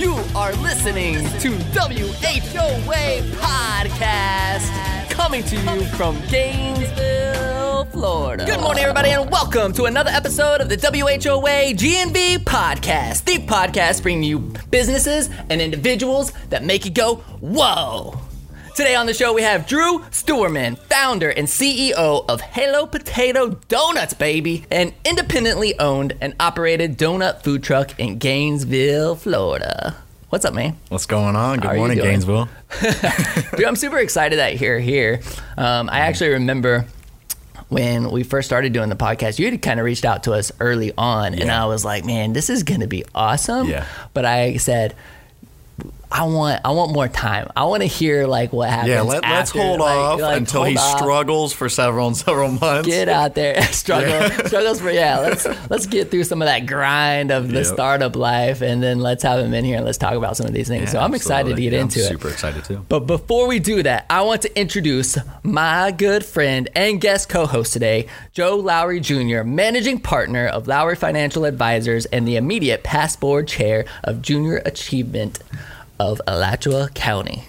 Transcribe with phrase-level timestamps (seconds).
[0.00, 8.46] You are listening to WHOA Podcast, coming to you from Gainesville, Florida.
[8.46, 14.02] Good morning, everybody, and welcome to another episode of the WHOA GNV Podcast, the podcast
[14.02, 14.38] bringing you
[14.70, 18.18] businesses and individuals that make you go, whoa.
[18.80, 24.14] Today on the show, we have Drew Stewerman, founder and CEO of Halo Potato Donuts,
[24.14, 29.96] baby, an independently owned and operated donut food truck in Gainesville, Florida.
[30.30, 30.78] What's up, man?
[30.88, 31.58] What's going on?
[31.58, 31.98] Good morning.
[31.98, 32.48] Gainesville.
[32.80, 35.20] Dude, I'm super excited that you're here.
[35.58, 36.86] Um, I actually remember
[37.68, 40.52] when we first started doing the podcast, you had kind of reached out to us
[40.58, 43.68] early on, and I was like, man, this is going to be awesome.
[43.68, 43.84] Yeah.
[44.14, 44.96] But I said,
[46.12, 47.50] I want, I want more time.
[47.56, 48.88] I want to hear like what happens.
[48.90, 50.98] Yeah, let, let's after, hold like- off like, until he off.
[50.98, 52.88] struggles for several and several months.
[52.88, 55.20] Get out there, and struggle, struggles for yeah.
[55.20, 57.66] Let's let's get through some of that grind of the Yep.
[57.66, 60.52] startup life, and then let's have him in here and let's talk about some of
[60.52, 60.84] these things.
[60.86, 62.08] Yeah, so I'm excited to get Yeah, into I'm it.
[62.08, 62.84] Super excited too.
[62.88, 67.46] But before we do that, I want to introduce my good friend and guest co
[67.46, 73.20] host today, Joe Lowry Jr., managing partner of Lowry Financial Advisors and the immediate past
[73.20, 75.38] board chair of Junior Achievement
[76.00, 77.44] of Alachua County.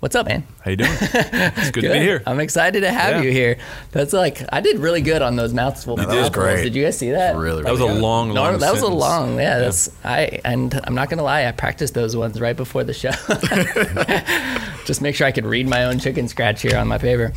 [0.00, 0.46] What's up, man?
[0.60, 0.90] How you doing?
[1.00, 2.22] It's good, to be here.
[2.26, 3.22] I'm excited to have Yeah.
[3.22, 3.58] you here.
[3.90, 5.96] That's like I did really good on those mouthful.
[5.96, 6.30] that was mouthfuls.
[6.30, 6.62] great.
[6.62, 7.34] Did you guys see that?
[7.36, 8.02] Really, That was a really good.
[8.02, 8.58] long, No, long.
[8.58, 9.00] that was a sentence.
[9.00, 9.38] long.
[9.38, 10.40] Yeah, that's I.
[10.44, 13.10] And I'm not gonna lie, I practiced those ones right before the show.
[14.84, 17.32] Just make sure I could read my own chicken scratch here on my paper.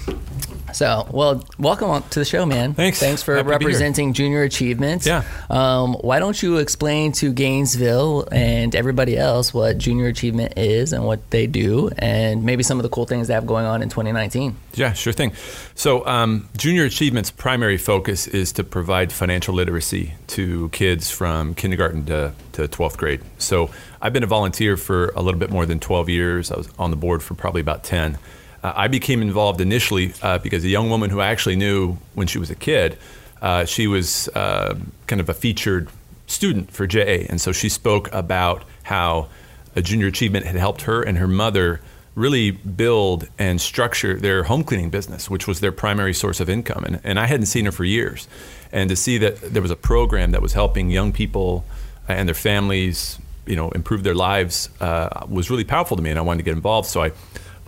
[0.73, 2.73] So, well, welcome on to the show, man.
[2.73, 2.99] Thanks.
[2.99, 3.69] Thanks for Happy to be here.
[3.69, 5.05] representing Junior Achievements.
[5.05, 5.23] Yeah.
[5.49, 11.05] Um, why don't you explain to Gainesville and everybody else what Junior Achievement is and
[11.05, 13.89] what they do, and maybe some of the cool things they have going on in
[13.89, 14.55] 2019?
[14.73, 15.33] Yeah, sure thing.
[15.75, 22.05] So, um, Junior Achievement's primary focus is to provide financial literacy to kids from kindergarten
[22.05, 23.21] to, to 12th grade.
[23.37, 23.69] So,
[24.01, 26.51] I've been a volunteer for a little bit more than 12 years.
[26.51, 28.17] I was on the board for probably about 10.
[28.63, 32.27] Uh, I became involved initially uh, because a young woman who I actually knew when
[32.27, 32.97] she was a kid,
[33.41, 34.77] uh, she was uh,
[35.07, 35.89] kind of a featured
[36.27, 37.25] student for JA.
[37.29, 39.29] And so she spoke about how
[39.75, 41.81] a junior achievement had helped her and her mother
[42.13, 46.83] really build and structure their home cleaning business, which was their primary source of income.
[46.83, 48.27] And, and I hadn't seen her for years.
[48.71, 51.63] And to see that there was a program that was helping young people
[52.07, 56.09] and their families, you know, improve their lives uh, was really powerful to me.
[56.09, 56.89] And I wanted to get involved.
[56.89, 57.11] So I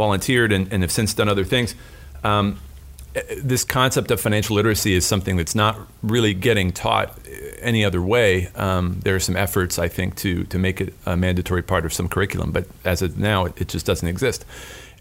[0.03, 1.75] volunteered and, and have since done other things.
[2.23, 2.59] Um,
[3.43, 7.17] this concept of financial literacy is something that's not really getting taught
[7.61, 8.47] any other way.
[8.55, 11.93] Um, there are some efforts, I think, to to make it a mandatory part of
[11.93, 14.45] some curriculum, but as of now, it, it just doesn't exist.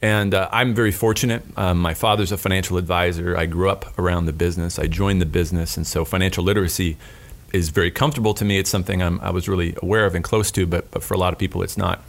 [0.02, 1.42] And uh, I'm very fortunate.
[1.56, 3.36] Um, my father's a financial advisor.
[3.44, 4.78] I grew up around the business.
[4.78, 6.96] I joined the business, and so financial literacy
[7.52, 8.58] is very comfortable to me.
[8.58, 11.18] It's something I'm, I was really aware of and close to, but, but for a
[11.18, 12.02] lot of people, it's not.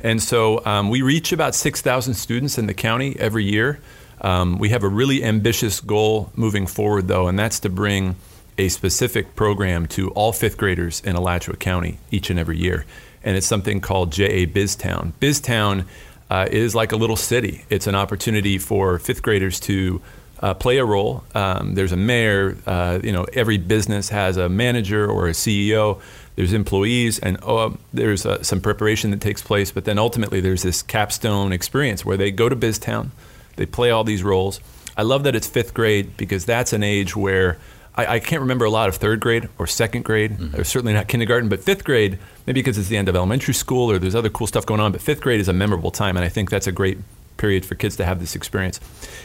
[0.00, 3.80] And so um, we reach about 6,000 students in the county every year.
[4.20, 8.16] Um, we have a really ambitious goal moving forward, though, and that's to bring
[8.58, 12.84] a specific program to all fifth graders in Alachua County each and every year.
[13.22, 15.12] And it's something called JA BizTown.
[15.20, 15.86] BizTown
[16.30, 17.64] uh, is like a little city.
[17.70, 20.02] It's an opportunity for fifth graders to
[20.40, 21.24] uh, play a role.
[21.34, 22.56] Um, there's a mayor.
[22.66, 26.00] Uh, you know, every business has a manager or a CEO.
[26.36, 29.72] There's employees, and oh, there's uh, some preparation that takes place.
[29.72, 33.08] But then ultimately, there's this capstone experience where they go to BizTown,
[33.56, 34.60] they play all these roles.
[34.96, 37.58] I love that it's fifth grade because that's an age where
[37.98, 41.08] I, I can't remember a lot of third grade or second grade, or certainly not
[41.08, 44.30] kindergarten, but fifth grade, maybe because it's the end of elementary school or there's other
[44.30, 44.92] cool stuff going on.
[44.92, 46.98] But fifth grade is a memorable time, and I think that's a great
[47.38, 48.78] period for kids to have this experience.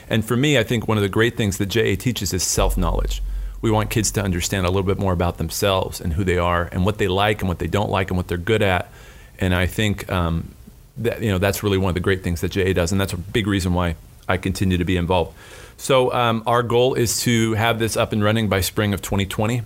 [0.10, 2.78] And for me, I think one of the great things that JA teaches is self
[2.78, 3.22] knowledge.
[3.62, 6.70] We want kids to understand a little bit more about themselves and who they are
[6.72, 8.92] and what they like and what they don't like and what they're good at.
[9.40, 10.54] And I think um,
[10.98, 13.14] that you know that's really one of the great things that JA does, and that's
[13.14, 13.96] a big reason why
[14.28, 15.36] I continue to be involved.
[15.78, 19.64] So um, our goal is to have this up and running by spring of 2020.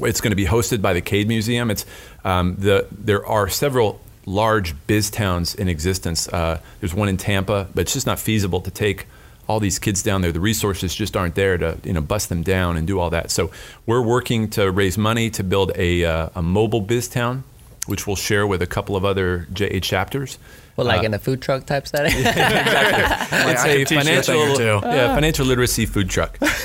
[0.00, 1.70] It's going to be hosted by the Cade Museum.
[1.70, 1.86] It's
[2.24, 6.28] um, the there are several large biz towns in existence.
[6.28, 9.06] Uh, there's one in Tampa, but it's just not feasible to take
[9.48, 10.30] all these kids down there.
[10.32, 13.30] The resources just aren't there to you know bust them down and do all that.
[13.30, 13.50] So
[13.86, 17.42] we're working to raise money to build a, uh, a mobile biz town,
[17.86, 20.38] which we'll share with a couple of other JA chapters.
[20.76, 22.14] Well, like Uh, in a food truck type setting.
[22.24, 24.86] Like, it's I a can teach you a financial, thing or two.
[24.88, 26.38] yeah, financial literacy food truck,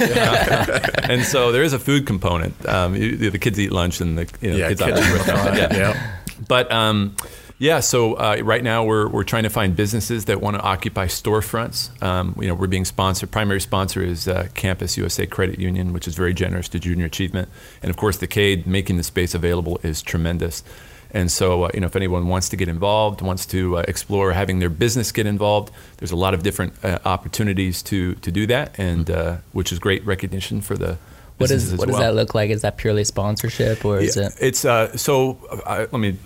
[1.09, 2.53] and so there is a food component.
[2.67, 5.17] Um, you, the kids eat lunch, and the you know, Yeah, kids, kids obviously are
[5.17, 5.37] with them.
[5.37, 5.57] fine.
[5.57, 5.77] Yeah.
[5.77, 6.11] Yeah.
[6.47, 7.15] But um,
[7.59, 11.07] yeah, so uh, right now we're, we're trying to find businesses that want to occupy
[11.07, 12.01] storefronts.
[12.03, 13.31] Um, you know, we're being sponsored.
[13.31, 17.49] Primary sponsor is uh, Campus USA Credit Union, which is very generous to junior achievement,
[17.81, 20.63] and of course the CADE making the space available is tremendous.
[21.11, 24.33] And so, uh, you know, if anyone wants to get involved, wants to uh, explore
[24.33, 28.45] having their business get involved, there's a lot of different uh, opportunities to to do
[28.47, 30.97] that, and uh, which is great recognition for the.
[31.37, 32.49] What is what does that look like?
[32.49, 34.33] Is that purely sponsorship or is Yeah, it?
[34.41, 35.37] It's uh, so.
[35.65, 36.17] Uh, let me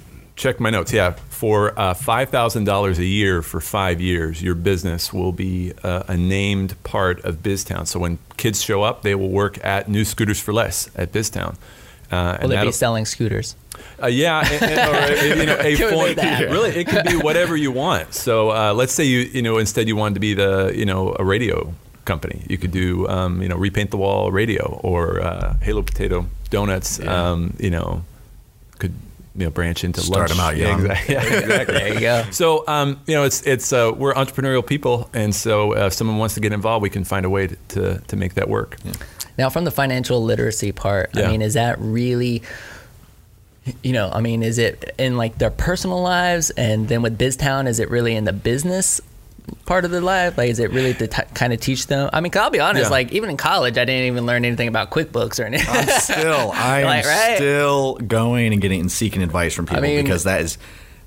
[0.41, 0.91] check my notes.
[0.91, 5.73] Yeah, for uh, five thousand dollars a year for five years, your business will be
[5.83, 7.85] uh, a named part of BizTown.
[7.87, 11.55] So when kids show up, they will work at New Scooters for Less at BizTown.
[12.11, 13.55] Uh, Will they be selling scooters?
[14.03, 16.51] uh, yeah, and, and- or you know, a Can form, make that happen?
[16.51, 18.13] really, it could be whatever you want.
[18.13, 21.15] So uh, let's say you you know instead you wanted to be the you know
[21.19, 21.73] a radio
[22.03, 26.25] company, you could do um, you know repaint the wall radio or uh, Halo Potato
[26.49, 26.99] Donuts.
[26.99, 28.03] Um, you know,
[28.79, 28.93] could
[29.35, 30.81] you know branch into Start them out Yeah, young.
[30.81, 31.13] exactly.
[31.15, 31.75] Yeah, exactly.
[31.75, 32.23] There you go.
[32.31, 36.17] So um, you know, it's it's uh, we're entrepreneurial people, and so uh, if someone
[36.17, 38.77] wants to get involved, we can find a way to to, to make that work.
[39.37, 41.27] Now, from the financial literacy part, Yeah.
[41.27, 42.43] I mean, is that really,
[43.81, 47.67] you know, I mean, is it in like their personal lives, and then with BizTown,
[47.67, 48.99] is it really in the business
[49.65, 50.37] part of their life?
[50.37, 52.09] Like, is it really to t- kind of teach them?
[52.13, 52.89] I mean, I'll be honest, Yeah.
[52.89, 55.67] like even in college, I didn't even learn anything about QuickBooks or anything.
[55.69, 57.35] I'm still, I am Like, right?
[57.37, 60.57] still going and getting and seeking advice from people mean- because that is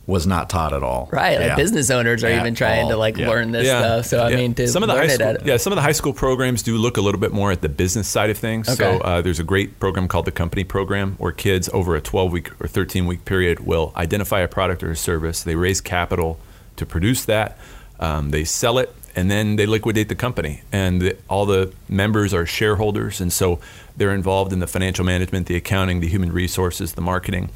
[0.06, 1.08] was not taught at all.
[1.10, 1.56] Right, like Yeah.
[1.56, 3.26] business owners are At even trying to like Yeah.
[3.30, 4.04] learn this stuff.
[4.04, 5.80] So I mean, to some of the learn high school, at, yeah, some of the
[5.82, 8.70] high school programs do look a little bit more at the business side of things.
[8.76, 12.32] So uh, there's a great program called the Company Program, where kids over a 12
[12.32, 15.42] week or 13 week period will identify a product or a service.
[15.42, 16.38] They raise capital
[16.76, 17.56] to produce that.
[18.00, 20.62] Um, they sell it, and then they liquidate the company.
[20.72, 23.60] And the, all the members are shareholders, and so
[23.96, 27.50] they're involved in the financial management, the accounting, the human resources, the marketing.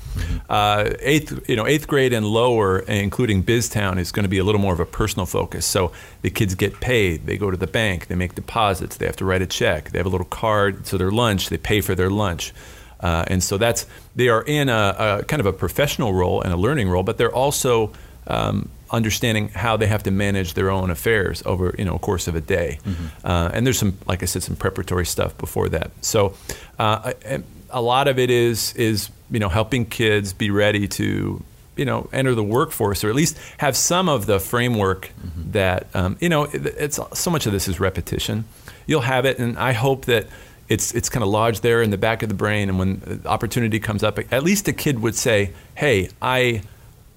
[0.49, 4.44] Uh, eighth, you know, eighth grade and lower, including BizTown, is going to be a
[4.44, 5.67] little more of a personal focus.
[5.67, 5.90] So
[6.23, 7.26] the kids get paid.
[7.26, 8.06] They go to the bank.
[8.06, 8.96] They make deposits.
[8.96, 9.91] They have to write a check.
[9.91, 10.87] They have a little card.
[10.87, 12.55] So their lunch, they pay for their lunch.
[13.00, 13.87] Uh, and so that's
[14.17, 17.19] they are in a, a kind of a professional role and a learning role, but
[17.19, 17.93] they're also
[18.29, 22.29] um, understanding how they have to manage their own affairs over you know a course
[22.29, 22.79] of a day.
[23.25, 25.91] Uh, and there's some, like I said, some preparatory stuff before that.
[26.01, 26.35] So
[26.79, 31.43] uh, a, a lot of it is is you know helping kids be ready to
[31.77, 35.11] you know enter the workforce or at least have some of the framework
[35.53, 38.45] that um, you know it, it's so much of this is repetition.
[38.87, 40.27] You'll have it, and I hope that
[40.69, 43.29] it's it's kind of lodged there in the back of the brain, and when the
[43.29, 46.63] opportunity comes up, at least a kid would say, "Hey, I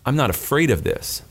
[0.05, 1.21] I'm not afraid of this.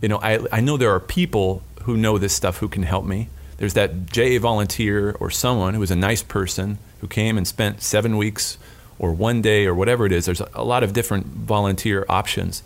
[0.00, 3.04] You know, I I know there are people who know this stuff who can help
[3.04, 3.28] me.
[3.56, 7.82] There's that JA volunteer or someone who is a nice person who came and spent
[7.82, 8.56] seven weeks
[8.98, 10.26] or one day or whatever it is.
[10.26, 12.62] There's a, lot of different volunteer options.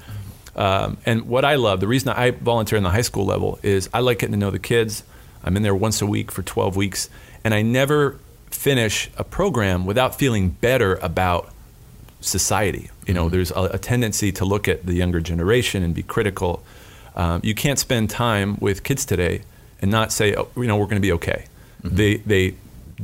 [0.54, 3.88] Um, and what I love, the reason I volunteer in the high school level is
[3.94, 5.02] I like getting to know the kids.
[5.44, 7.08] I'm in there once a week for 12 weeks,
[7.42, 8.18] and I never
[8.50, 11.50] finish a program without feeling better about
[12.20, 12.90] society.
[13.06, 16.62] You know, there's a, a tendency to look at the younger generation and be critical.
[17.16, 19.42] Um, you can't spend time with kids today
[19.80, 21.46] and not say, oh, you know, we're going to be okay.
[21.82, 22.54] They they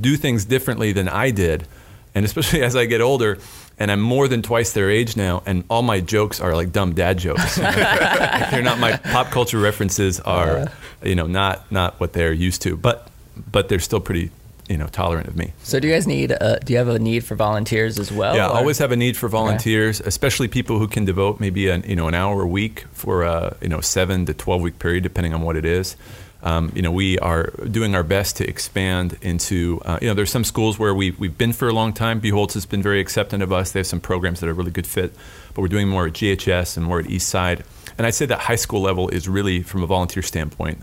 [0.00, 1.66] do things differently than I did,
[2.14, 3.38] and especially as I get older.
[3.80, 6.94] And I'm more than twice their age now, and all my jokes are like dumb
[6.94, 7.56] dad jokes.
[7.56, 12.76] they're not my pop culture references are, you know, not not what they're used to,
[12.76, 14.32] but but they're still pretty,
[14.68, 15.52] you know, tolerant of me.
[15.62, 16.32] so do you guys need?
[16.32, 18.36] Uh, do you have a need for volunteers as well?
[18.36, 21.84] Yeah, or- always have a need for volunteers, especially people who can devote maybe an,
[21.86, 25.02] you know an hour a week for a you know seven to twelve week period,
[25.02, 25.96] depending on what it is.
[26.40, 29.80] Um, you know, we are doing our best to expand into.
[29.84, 32.20] Uh, you know, there's some schools where we we've been for a long time.
[32.20, 33.72] Buchholz has been very accepting of us.
[33.72, 35.12] They have some programs that are really good fit,
[35.54, 37.64] but we're doing more at GHS and more at East Side.
[37.96, 40.78] And I'd say that high school level is really, from a volunteer standpoint,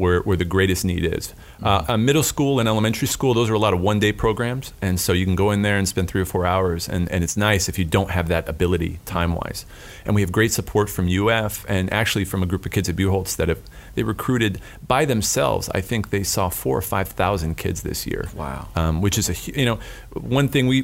[0.00, 1.34] where, where the greatest need is.
[1.62, 4.72] Uh, uh, middle school and elementary school, those are a lot of one day programs.
[4.80, 6.88] And so you can go in there and spend three or four hours.
[6.88, 9.66] And, and it's nice if you don't have that ability time wise.
[10.06, 12.96] And we have great support from UF and actually from a group of kids at
[12.96, 13.60] Buchholz that have
[13.94, 15.68] they recruited by themselves.
[15.74, 18.30] I think they saw four or 5,000 kids this year.
[18.34, 18.68] Wow.
[18.76, 19.80] Um, which is a, you know,
[20.14, 20.78] one thing we,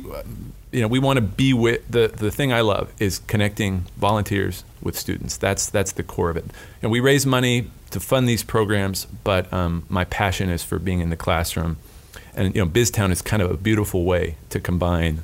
[0.73, 4.63] you know, we want to be with, the, the thing I love is connecting volunteers
[4.83, 5.39] with students.
[5.39, 6.45] That's, that's the core of it.
[6.83, 11.01] And we raise money to fund these programs, but um, my passion is for being
[11.01, 11.77] in the classroom.
[12.35, 15.23] And, you know, BizTown is kind of a beautiful way to combine,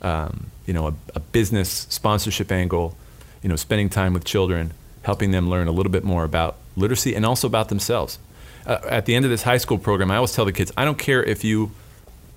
[0.00, 2.96] um, you know, a, a business sponsorship angle,
[3.42, 7.14] you know, spending time with children, helping them learn a little bit more about literacy
[7.14, 8.18] and also about themselves.
[8.66, 10.84] Uh, at the end of this high school program, I always tell the kids, I
[10.84, 11.72] don't care if you,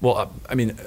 [0.01, 0.77] well, uh, I mean,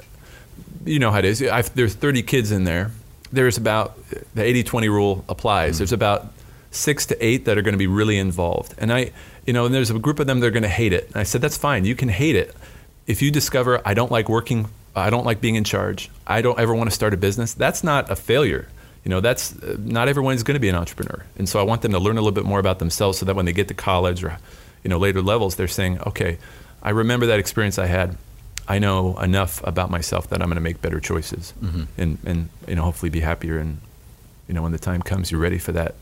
[0.85, 1.41] you know how it is.
[1.41, 2.91] i there's 30 kids in there.
[3.31, 3.97] There's about
[4.35, 5.77] the 80-20 rule applies.
[5.77, 6.31] There's about
[6.71, 9.11] six to eight that are going to be really involved, and I,
[9.45, 11.07] you know, and there's a group of them that are going to hate it.
[11.07, 11.85] And I said, that's fine.
[11.85, 12.55] You can hate it
[13.07, 14.69] if you discover I don't like working.
[14.95, 16.09] I don't like being in charge.
[16.27, 17.53] I don't ever want to start a business.
[17.53, 18.67] That's not a failure.
[19.03, 21.81] you know, that's uh, not everyone's going to be an entrepreneur, and so I want
[21.81, 23.73] them to learn a little bit more about themselves, so that when they get to
[23.73, 24.37] college or,
[24.83, 26.37] you know, later levels, they're saying, okay,
[26.83, 28.15] I remember that experience I had.
[28.67, 31.53] I know enough about myself that I'm going to make better choices,
[31.97, 33.57] and and you know, hopefully be happier.
[33.57, 33.79] And
[34.47, 35.95] you know, when the time comes, you're ready for that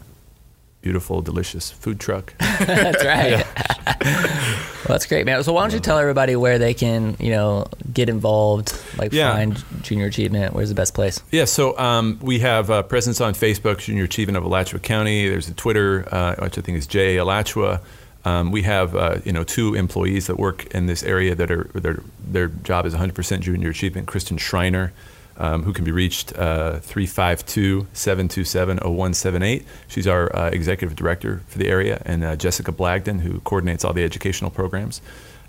[0.81, 2.33] beautiful, delicious food truck.
[2.39, 3.45] That's right.
[4.05, 5.43] well, that's great, man.
[5.43, 9.33] So why don't you tell everybody where they can, you know, get involved, like Yeah.
[9.33, 10.53] find Junior Achievement?
[10.53, 11.21] Where's the best place?
[11.31, 15.27] Yeah, so um, we have a presence on Facebook, Junior Achievement of Alachua County.
[15.27, 17.81] There's a Twitter, uh, which I think is J Alachua.
[18.25, 21.63] Um, we have uh, you know two employees that work in this area that are
[21.73, 24.07] their their job is 100% Junior Achievement.
[24.07, 24.91] Kristen Schreiner,
[25.39, 29.65] um, who can be reached uh, 352-727-0178.
[29.87, 33.93] She's our uh, executive director for the area, and uh, Jessica Blagden, who coordinates all
[33.93, 35.01] the educational programs.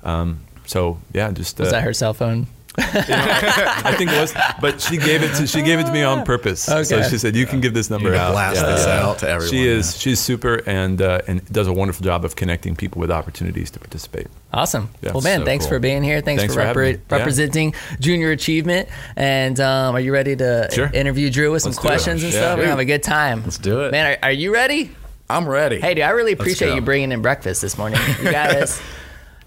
[0.02, 2.46] Um, so yeah, just Was uh, that her cell phone?
[2.78, 6.24] I think it was, but she gave it to she gave it to me on
[6.24, 6.62] purpose.
[6.62, 9.28] So she said, "You can give this number need to out." blast this out to
[9.28, 10.00] everyone, She is yeah.
[10.00, 13.78] she's super and uh, and does a wonderful job of connecting people with opportunities to
[13.80, 14.28] participate.
[14.52, 14.90] Awesome.
[15.02, 15.70] Yeah, well, man, so thanks cool.
[15.74, 16.20] for being here.
[16.20, 16.90] Thanks, Thanks for, for having me.
[17.10, 17.16] Yeah.
[17.16, 18.88] representing Junior Achievement.
[19.16, 20.90] And um, are you ready to Sure.
[20.92, 22.38] interview Drew with some Let's do questions and Yeah.
[22.40, 22.56] stuff?
[22.56, 23.42] We're gonna have a good time.
[23.44, 23.92] Let's do it.
[23.92, 24.90] Man, are, are you ready?
[25.28, 25.80] I'm ready.
[25.80, 28.00] Hey, dude, I really appreciate you bringing in breakfast this morning.
[28.22, 28.80] You guys.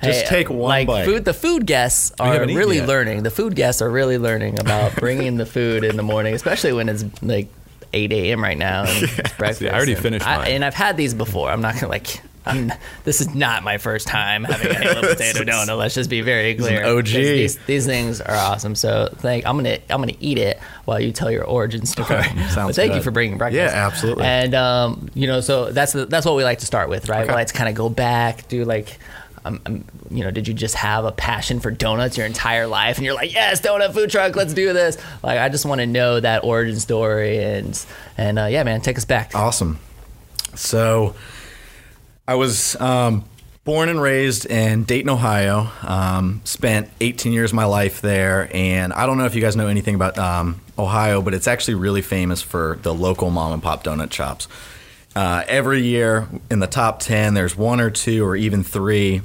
[0.04, 1.06] Just Hey, take one like bite.
[1.06, 3.24] Food, the food guests are really learning.
[3.24, 6.90] The food guests are really learning about bringing the food in the morning, especially when
[6.90, 7.48] it's like
[7.94, 8.42] 8 a.m.
[8.44, 8.84] right now.
[8.84, 9.64] And it's breakfast.
[9.64, 10.52] I already and finished I- mine.
[10.52, 11.50] and I've had these before.
[11.50, 12.22] I'm not gonna like.
[12.46, 12.74] I'm,
[13.06, 15.78] this is not my first time having a Halo potato donut.
[15.78, 16.84] Let's just be very clear.
[16.86, 17.06] OG.
[17.06, 18.76] These, these things are awesome.
[18.76, 19.48] So thank.
[19.48, 22.22] I'm gonna I'm gonna eat it while you tell your origin story.
[22.50, 23.74] Sounds but thank you for bringing breakfast.
[23.74, 24.26] Yeah, absolutely.
[24.26, 27.22] And um, you know, so that's the, that's what we like to start with, right?
[27.22, 27.30] Okay.
[27.30, 29.00] We like to kind of go back, do like.
[29.46, 32.98] Um, um, you know, did you just have a passion for donuts your entire life,
[32.98, 34.98] and you're like, yes, donut food truck, let's do this?
[35.22, 37.86] Like, I just want to know that origin story, and
[38.18, 39.36] and uh, yeah, man, take us back.
[39.36, 39.80] Awesome.
[40.56, 41.16] So,
[42.28, 43.26] I was um,
[43.64, 45.70] born and raised in Dayton, Ohio.
[45.82, 49.56] Um, spent 18 years of my life there, and I don't know if you guys
[49.56, 53.64] know anything about um, Ohio, but it's actually really famous for the local mom and
[53.64, 54.48] pop donut shops.
[55.16, 59.22] Uh, every year in the top 10, there's one or two or even three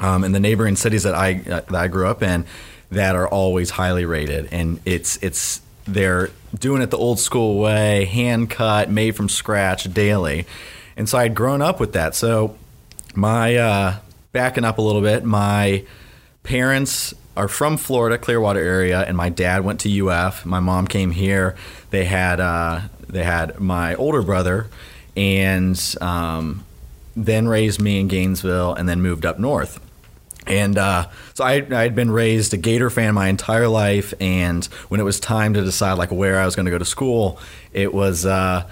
[0.00, 2.44] um, in the neighboring cities that I uh, that I grew up in
[2.90, 8.04] that are always highly rated, and it's it's they're doing it the old school way,
[8.04, 10.46] hand cut, made from scratch, daily,
[10.96, 12.14] and so I'd grown up with that.
[12.14, 12.56] So
[13.14, 13.96] my uh,
[14.32, 15.84] backing up a little bit, my
[16.42, 20.46] parents are from Florida, Clearwater area, and my dad went to UF.
[20.46, 21.54] My mom came here.
[21.90, 24.68] They had uh, they had my older brother,
[25.16, 26.64] and um,
[27.14, 29.80] then raised me in Gainesville, and then moved up north.
[30.46, 35.00] And uh, so I I'd been raised a Gator fan my entire life, and when
[35.00, 37.40] it was time to decide like where I was going to go to school,
[37.72, 38.68] it was uh,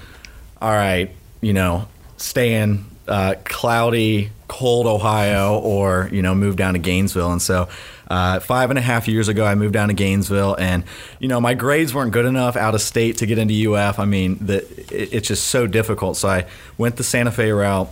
[0.63, 6.75] all right, you know, stay in uh, cloudy, cold Ohio, or you know, move down
[6.75, 7.33] to Gainesville.
[7.33, 7.69] And so,
[8.09, 10.85] uh, five and a half years ago, I moved down to Gainesville, and
[11.19, 13.99] you know, my grades weren't good enough out of state to get into UF.
[13.99, 14.59] I mean, the,
[14.95, 16.17] it, it's just so difficult.
[16.17, 16.47] So I
[16.79, 17.91] went the Santa Fe route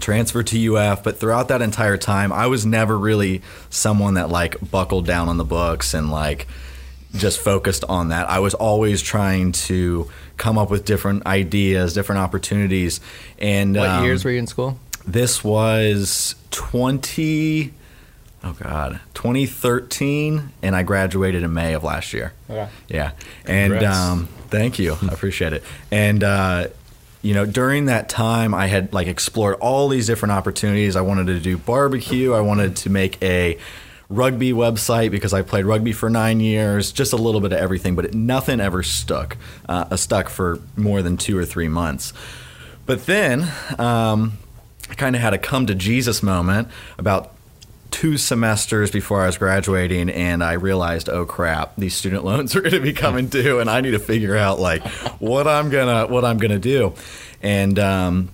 [0.00, 4.70] transferred to UF, but throughout that entire time, I was never really someone that like
[4.70, 6.46] buckled down on the books and like
[7.14, 8.28] just focused on that.
[8.28, 13.00] I was always trying to come up with different ideas, different opportunities.
[13.38, 14.78] And what um, years were you in school?
[15.06, 17.72] This was 20
[18.46, 22.34] Oh God, 2013, and I graduated in May of last year.
[22.50, 22.68] Okay.
[22.90, 23.12] Yeah,
[23.46, 25.64] and um, thank you, I appreciate it.
[25.90, 26.66] And uh,
[27.24, 30.94] you know, during that time, I had like explored all these different opportunities.
[30.94, 32.34] I wanted to do barbecue.
[32.34, 33.56] I wanted to make a
[34.10, 36.92] rugby website because I played rugby for nine years.
[36.92, 39.38] Just a little bit of everything, but it, nothing ever stuck.
[39.66, 42.12] Uh, stuck for more than two or three months.
[42.84, 44.34] But then um,
[44.90, 47.33] I kind of had a come to Jesus moment about
[47.94, 52.60] two semesters before I was graduating, and I realized, oh crap, these student loans are
[52.60, 54.84] going to be coming due, and I need to figure out like
[55.20, 56.92] what I'm gonna what I'm gonna do.
[57.40, 58.30] And um,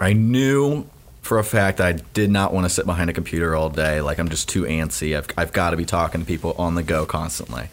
[0.00, 0.86] I knew
[1.22, 4.00] for a fact I did not want to sit behind a computer all day.
[4.00, 5.16] Like I'm just too antsy.
[5.16, 7.68] I've I've got to be talking to people on the go constantly,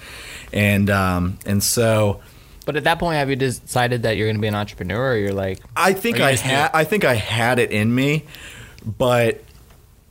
[0.53, 2.21] and um, and so.
[2.67, 5.17] But at that point, have you decided that you're going to be an entrepreneur, or
[5.17, 6.69] you're like, I think I had?
[6.71, 8.25] I think I had it in me,
[8.85, 9.43] but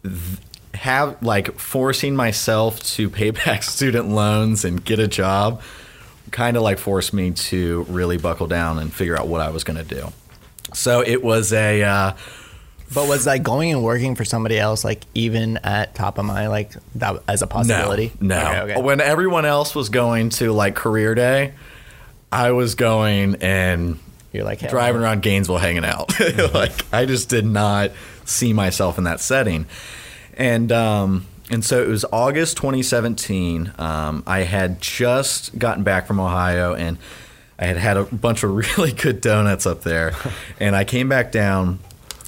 [0.02, 0.40] th-
[0.74, 5.62] have like forcing myself to pay back student loans and get a job
[6.30, 9.64] kind of like forced me to really buckle down and figure out what I was
[9.64, 10.08] going to do.
[10.72, 12.12] So it was a uh,
[12.92, 16.48] but was like going and working for somebody else, like even at top of my
[16.48, 18.12] like that as a possibility?
[18.20, 18.50] No, no.
[18.50, 18.82] Okay, okay.
[18.82, 21.54] When everyone else was going to like career day,
[22.32, 23.98] I was going and
[24.32, 26.12] You're like driving around Gainesville hanging out.
[26.54, 27.90] like I just did not
[28.24, 29.66] see myself in that setting.
[30.40, 33.75] And um, and so it was August 2017.
[33.78, 36.97] Um, I had just gotten back from Ohio and
[37.59, 40.14] I had had a bunch of really good donuts up there.
[40.59, 41.78] and I came back down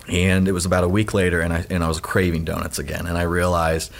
[0.09, 3.07] and it was about a week later and I and I was craving donuts again
[3.07, 3.90] and I realized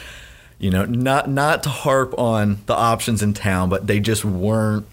[0.59, 4.85] you know not not to harp on the options in town but they just weren't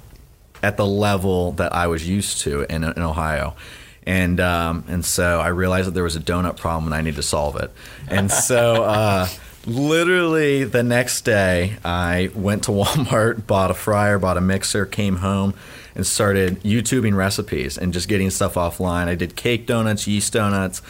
[0.63, 3.55] at the level that I was used to in, in Ohio.
[4.09, 7.17] And um, and so I realized that there was a donut problem and I need
[7.17, 7.69] to solve it.
[8.07, 9.27] And so uh,
[9.67, 15.17] literally the next day, I went to Walmart, bought a fryer, bought a mixer, came
[15.17, 15.53] home,
[15.93, 19.07] and started YouTubing recipes and just getting stuff offline.
[19.07, 20.81] I did cake donuts, yeast donuts,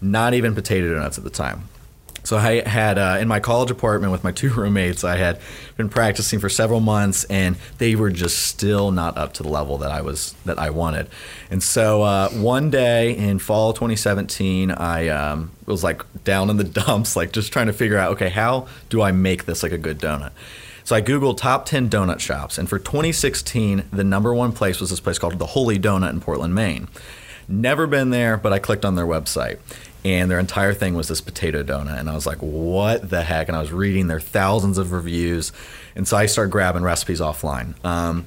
[0.00, 1.68] not even potato donuts at the time.
[2.24, 5.04] So I had uh, in my college apartment with my two roommates.
[5.04, 5.40] I had
[5.76, 9.78] been practicing for several months, and they were just still not up to the level
[9.78, 11.08] that I was that I wanted.
[11.50, 16.64] And so uh, one day in fall 2017, I um, was like down in the
[16.80, 19.78] dumps, like just trying to figure out, okay, how do I make this like a
[19.78, 20.32] good donut?
[20.84, 24.90] So I googled top 10 donut shops, and for 2016, the number one place was
[24.90, 26.88] this place called the Holy Donut in Portland, Maine.
[27.48, 29.58] Never been there, but I clicked on their website.
[30.04, 31.98] And their entire thing was this potato donut.
[31.98, 33.48] And I was like, what the heck?
[33.48, 35.52] And I was reading their thousands of reviews.
[35.94, 37.82] And so I started grabbing recipes offline.
[37.84, 38.26] Um,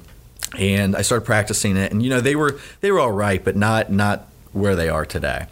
[0.58, 1.92] and I started practicing it.
[1.92, 5.04] And, you know, they were, they were all right, but not, not where they are
[5.04, 5.46] today.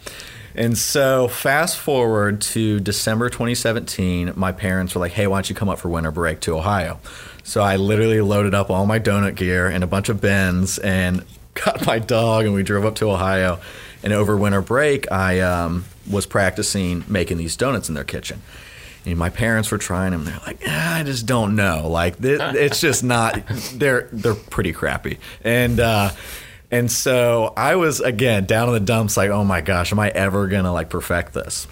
[0.57, 5.55] And so, fast forward to December 2017, my parents were like, hey, why don't you
[5.55, 6.99] come up for winter break to Ohio?
[7.43, 11.25] So, I literally loaded up all my donut gear and a bunch of bins and
[11.53, 13.59] got my dog, and we drove up to Ohio.
[14.01, 18.41] And over winter break, I um, was practicing making these donuts in their kitchen.
[19.05, 20.25] And my parents were trying them.
[20.25, 21.87] They're like, ah, I just don't know.
[21.87, 23.39] Like, it's just not.
[23.73, 25.19] They're they're pretty crappy.
[25.43, 26.11] And uh,
[26.71, 30.09] and so I was again down in the dumps, like, oh my gosh, am I
[30.09, 31.67] ever gonna like perfect this?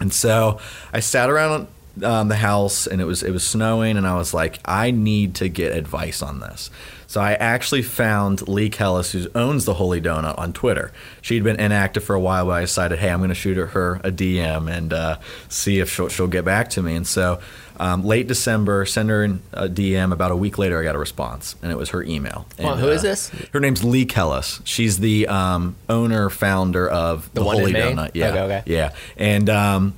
[0.00, 0.60] And so
[0.92, 1.68] I sat around
[2.02, 5.36] um, the house, and it was it was snowing, and I was like, I need
[5.36, 6.70] to get advice on this.
[7.06, 10.92] So I actually found Leigh Kellis, who owns the Holy Donut, on Twitter.
[11.22, 14.00] She'd been inactive for a while, but I decided, hey, I'm going to shoot her
[14.02, 16.96] a DM and uh, see if she'll, she'll get back to me.
[16.96, 17.40] And so
[17.78, 20.12] um, late December, send her a DM.
[20.12, 22.46] About a week later, I got a response, and it was her email.
[22.58, 23.28] Well, And, who is uh, this?
[23.52, 24.60] Her name's Leigh Kellis.
[24.64, 27.72] She's the um, owner, founder of the, one Holy?
[27.72, 28.12] Donut.
[28.14, 28.62] Yeah, Okay, okay.
[28.66, 29.94] yeah, and um,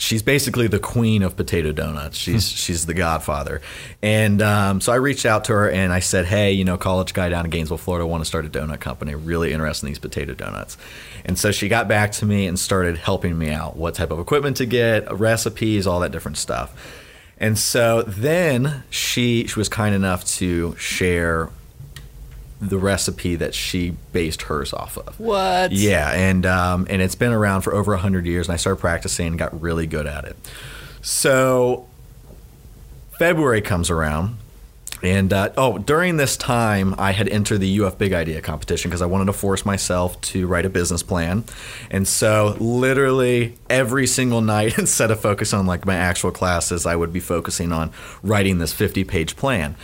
[0.00, 2.16] she's basically the queen of potato donuts.
[2.16, 2.56] She's Hmm.
[2.56, 3.60] she's the godfather,
[4.02, 7.12] and um, so I reached out to her and I said, hey, you know, college
[7.12, 9.14] guy down in Gainesville, Florida, want to start a donut company.
[9.14, 10.76] Really interested in these potato donuts,
[11.24, 14.18] and so she got back to me and started helping me out, what type of
[14.18, 16.74] equipment to get, recipes, all that different stuff.
[17.38, 21.48] And so then she she was kind enough to share
[22.60, 25.18] the recipe that she based hers off of.
[25.18, 25.72] What?
[25.72, 29.28] Yeah, and um, and it's been around for over hundred years, and I started practicing
[29.28, 30.36] and got really good at it.
[31.00, 31.88] So
[33.18, 34.36] February comes around,
[35.02, 39.00] and uh, oh, during this time, I had entered the UF Big Idea competition because
[39.00, 41.44] I wanted to force myself to write a business plan,
[41.90, 46.94] and so literally every single night, instead of focusing on like my actual classes, I
[46.94, 47.90] would be focusing on
[48.22, 49.76] writing this fifty-page plan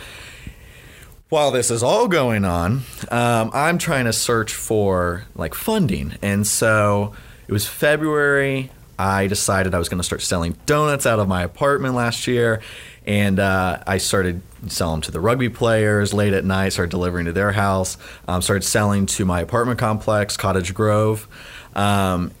[1.29, 6.47] while this is all going on, um, I'm trying to search for like funding, and
[6.47, 7.13] so
[7.47, 8.71] it was February.
[8.99, 12.61] I decided I was going to start selling donuts out of my apartment last year,
[13.05, 16.69] and uh, I started selling to the rugby players late at night.
[16.69, 17.97] Started delivering to their house.
[18.27, 21.27] Um, started selling to my apartment complex, Cottage Grove.
[21.75, 22.31] Um,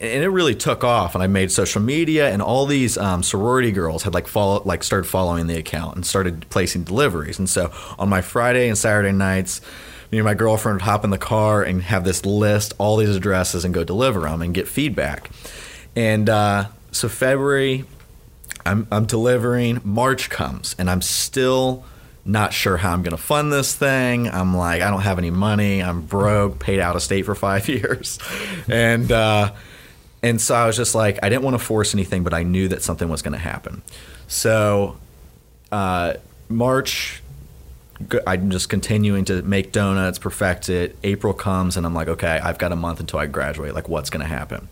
[0.00, 3.72] and it really took off and i made social media and all these um, sorority
[3.72, 7.38] girls had like follow like started following the account and started placing deliveries.
[7.38, 9.60] And so on my friday and saturday nights
[10.10, 13.14] me and my girlfriend would hop in the car and have this list all these
[13.16, 15.30] addresses and go deliver them and get feedback.
[15.96, 17.84] And uh, so february
[18.66, 21.84] I'm, I'm delivering march comes and i'm still
[22.24, 24.28] not sure how i'm going to fund this thing.
[24.28, 25.82] I'm like i don't have any money.
[25.82, 28.18] I'm broke paid out of state for five years.
[28.68, 29.52] And uh,
[30.24, 32.66] and so I was just like, I didn't want to force anything, but I knew
[32.68, 33.82] that something was going to happen.
[34.26, 34.96] So,
[35.70, 36.14] uh,
[36.48, 37.22] March,
[38.26, 40.96] I'm just continuing to make donuts, perfect it.
[41.04, 43.74] April comes, and I'm like, okay, I've got a month until I graduate.
[43.74, 44.66] Like, what's going to happen?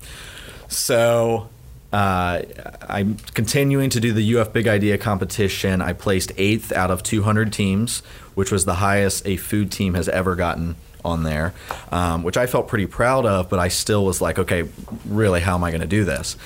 [0.68, 1.50] So,
[1.92, 2.40] uh,
[2.88, 5.82] I'm continuing to do the UF Big Idea competition.
[5.82, 8.00] I placed eighth out of 200 teams,
[8.34, 11.54] which was the highest a food team has ever gotten on there,
[11.90, 14.68] um, which I felt pretty proud of, but I still was like, okay,
[15.06, 16.36] really, how am I going to do this?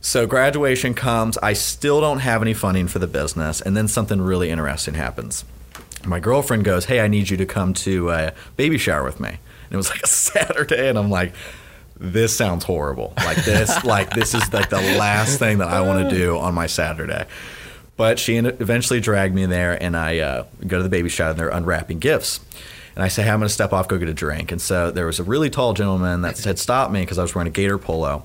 [0.00, 1.36] So graduation comes.
[1.38, 5.44] I still don't have any funding for the business, and then something really interesting happens.
[6.06, 9.38] My girlfriend goes, "Hey, I need you to come to a baby shower with me."
[9.70, 11.32] and it was like a Saturday, and I'm like,
[11.96, 13.12] this sounds horrible.
[13.16, 16.54] Like this, like this is like the last thing that I want to do on
[16.54, 17.26] my Saturday.
[17.96, 21.38] But she eventually dragged me there, and I uh, go to the baby shower, and
[21.38, 22.40] they're unwrapping gifts.
[22.94, 24.52] And I say, hey, I'm going to step off, go get a drink.
[24.52, 27.34] And so there was a really tall gentleman that had stopped me because I was
[27.34, 28.24] wearing a Gator polo.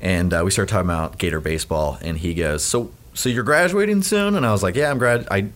[0.00, 1.98] And uh, we started talking about Gator baseball.
[2.00, 4.34] And he goes, so so you're graduating soon?
[4.34, 5.26] And I was like, yeah, I'm grad.
[5.30, 5.48] I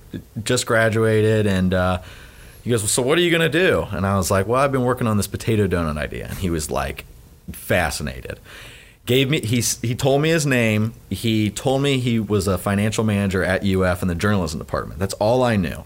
[0.42, 1.46] just graduated.
[1.46, 2.00] And uh,
[2.62, 3.86] he goes, well, so what are you going to do?
[3.90, 6.26] And I was like, well, I've been working on this potato donut idea.
[6.28, 7.04] And he was like,
[7.52, 8.38] fascinated.
[9.06, 10.92] Gave me he he told me his name.
[11.08, 15.00] He told me he was a financial manager at UF in the journalism department.
[15.00, 15.84] That's all I knew.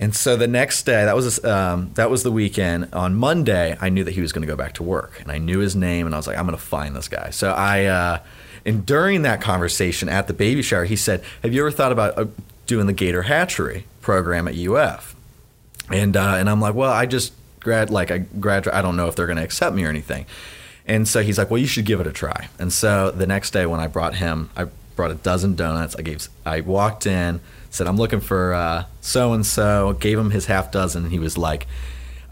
[0.00, 2.88] And so the next day, that was um, that was the weekend.
[2.94, 5.36] On Monday, I knew that he was going to go back to work, and I
[5.36, 7.28] knew his name, and I was like, I'm going to find this guy.
[7.28, 8.18] So I, uh,
[8.64, 12.16] and during that conversation at the baby shower, he said, "Have you ever thought about
[12.16, 12.24] uh,
[12.66, 15.14] doing the Gator Hatchery program at UF?"
[15.90, 18.74] And uh, and I'm like, "Well, I just grad like I graduate.
[18.74, 20.24] I don't know if they're going to accept me or anything."
[20.86, 23.50] And so he's like, "Well, you should give it a try." And so the next
[23.50, 24.64] day, when I brought him, I
[24.96, 25.94] brought a dozen donuts.
[25.94, 30.46] I gave, I walked in said, I'm looking for so and so, gave him his
[30.46, 31.66] half dozen, and he was like,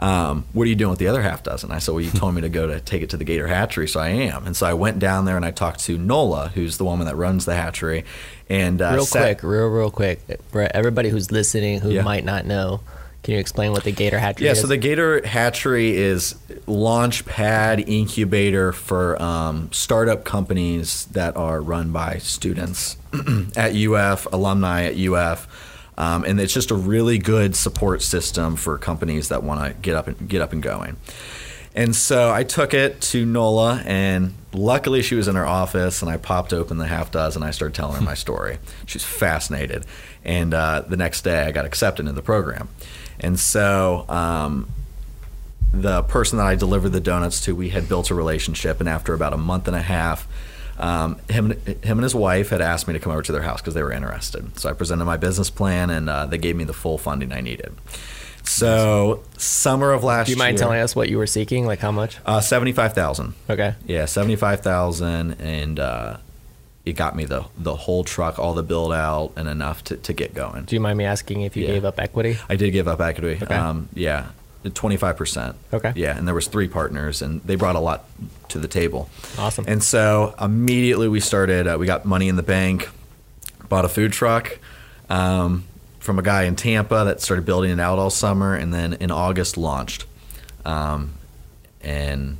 [0.00, 1.72] um, what are you doing with the other half dozen?
[1.72, 3.88] I said, well, you told me to go to take it to the Gator Hatchery,
[3.88, 4.46] so I am.
[4.46, 7.16] And so I went down there and I talked to Nola, who's the woman that
[7.16, 8.04] runs the hatchery.
[8.48, 10.20] And uh, real sat- quick, real real quick,
[10.52, 12.02] for everybody who's listening who Yeah.
[12.02, 12.80] might not know,
[13.22, 14.58] can you explain what the Gator Hatchery Yeah, is?
[14.58, 21.60] Yeah, so the Gator Hatchery is launch pad incubator for um, startup companies that are
[21.60, 22.96] run by students
[23.56, 25.46] at UF, alumni at UF,
[25.98, 29.96] um, and it's just a really good support system for companies that want to get
[29.96, 30.96] up and get up and going.
[31.74, 36.10] And so I took it to Nola, and luckily she was in her office, and
[36.10, 37.42] I popped open the half dozen.
[37.42, 38.58] And I started telling her my story.
[38.86, 39.86] She's fascinated,
[40.24, 42.68] and uh, the next day I got accepted into the program.
[43.20, 44.68] And so um,
[45.72, 49.14] the person that I delivered the donuts to, we had built a relationship, and after
[49.14, 50.26] about a month and a half,
[50.78, 53.60] um, him, him and his wife had asked me to come over to their house
[53.60, 54.58] because they were interested.
[54.58, 57.40] So I presented my business plan, and uh, they gave me the full funding I
[57.40, 57.74] needed.
[58.44, 61.66] So summer of last Do you mind year, telling us what you were seeking?
[61.66, 62.18] Like how much?
[62.24, 63.34] uh, seventy-five thousand.
[63.50, 63.74] Okay.
[63.86, 66.16] Yeah, seventy-five thousand, and uh,
[66.88, 70.12] it got me the the whole truck, all the build out, and enough to, to
[70.12, 70.64] get going.
[70.64, 71.72] Do you mind me asking if you Yeah.
[71.74, 72.38] gave up equity?
[72.48, 73.38] I did give up equity.
[73.42, 73.54] Okay.
[73.54, 74.26] Um, yeah,
[74.74, 75.56] twenty-five percent.
[75.72, 75.92] Okay.
[75.96, 78.04] Yeah, and there was three partners, and they brought a lot
[78.48, 79.08] to the table.
[79.38, 79.64] Awesome.
[79.68, 81.66] And so immediately we started.
[81.66, 82.88] Uh, we got money in the bank,
[83.68, 84.58] bought a food truck
[85.10, 85.64] um,
[86.00, 89.10] from a guy in Tampa that started building it out all summer, and then in
[89.10, 90.06] August launched.
[90.64, 91.14] Um,
[91.82, 92.38] and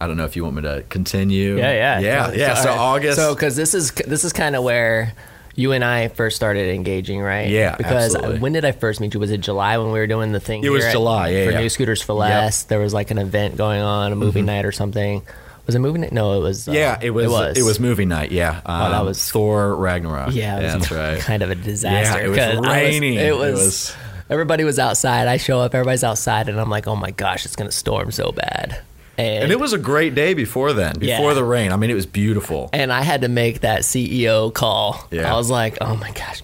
[0.00, 1.58] I don't know if you want me to continue.
[1.58, 2.54] Yeah, yeah, yeah, yeah.
[2.54, 2.82] So, all right.
[2.82, 3.16] August.
[3.18, 5.12] So because this is this is kind of where
[5.56, 7.48] you and I first started engaging, right?
[7.50, 8.40] Yeah, Because absolutely.
[8.40, 9.20] when did I first meet you?
[9.20, 10.64] Was it July when we were doing the thing?
[10.64, 11.60] It was at- July, yeah, For yeah.
[11.60, 12.32] New Scooters for Yep.
[12.32, 12.68] Mm-hmm.
[12.68, 15.22] There was like an event going on, a movie night or something.
[15.66, 16.12] Was it movie night?
[16.12, 16.66] No, it was.
[16.68, 17.58] uh, yeah, it was, It was.
[17.58, 18.32] it was movie night.
[18.32, 20.32] Yeah, um, that was- Thor Ragnarok.
[20.34, 21.20] Yeah, it was that's right.
[21.20, 22.20] kind of a disaster.
[22.20, 23.14] Yeah, it was raining.
[23.14, 23.52] it It was.
[23.60, 23.96] was-
[24.30, 25.26] Everybody was outside.
[25.26, 25.74] I show up.
[25.74, 28.80] Everybody's outside, and I'm like, "Oh my gosh, it's gonna storm so bad."
[29.20, 31.34] And, And it was a great day before then, before Yeah.
[31.34, 31.72] the rain.
[31.72, 32.70] I mean, it was beautiful.
[32.72, 35.06] and I had to make that CEO call.
[35.10, 35.32] Yeah.
[35.32, 36.42] I was like, "Oh my gosh!"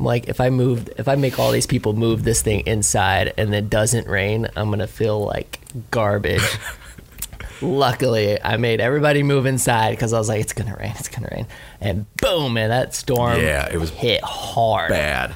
[0.00, 3.34] I'm like, if I moved, if I make all these people move this thing inside,
[3.36, 5.58] and it doesn't rain, I'm gonna feel like
[5.90, 6.42] garbage.
[7.60, 11.28] Luckily, I made everybody move inside because I was like, "It's gonna rain, it's gonna
[11.32, 11.46] rain,"
[11.80, 14.90] and boom, man, that storm Yeah, it was hit hard.
[14.90, 15.34] Bad.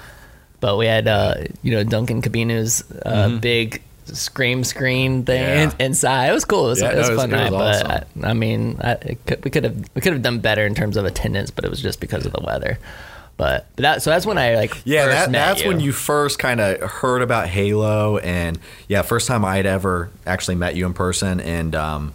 [0.61, 5.77] But we had, uh, you know, Duncan Cabinu's uh, big scream screen thing Mm-hmm.
[5.81, 5.87] Yeah.
[5.87, 6.29] inside.
[6.29, 6.67] It was cool.
[6.67, 7.53] It was, Yeah, it was no, it was- fun it night.
[7.53, 8.25] was But awesome.
[8.25, 10.97] I, I mean, I, could, we could have we could have done better in terms
[10.97, 12.79] of attendance, but it was just because of the weather.
[13.39, 15.91] But, but that so that's when I like Yeah, first that, met that's when you
[15.93, 20.85] first kind of heard about Halo, and yeah, first time I'd ever actually met you
[20.87, 22.13] in person, and um,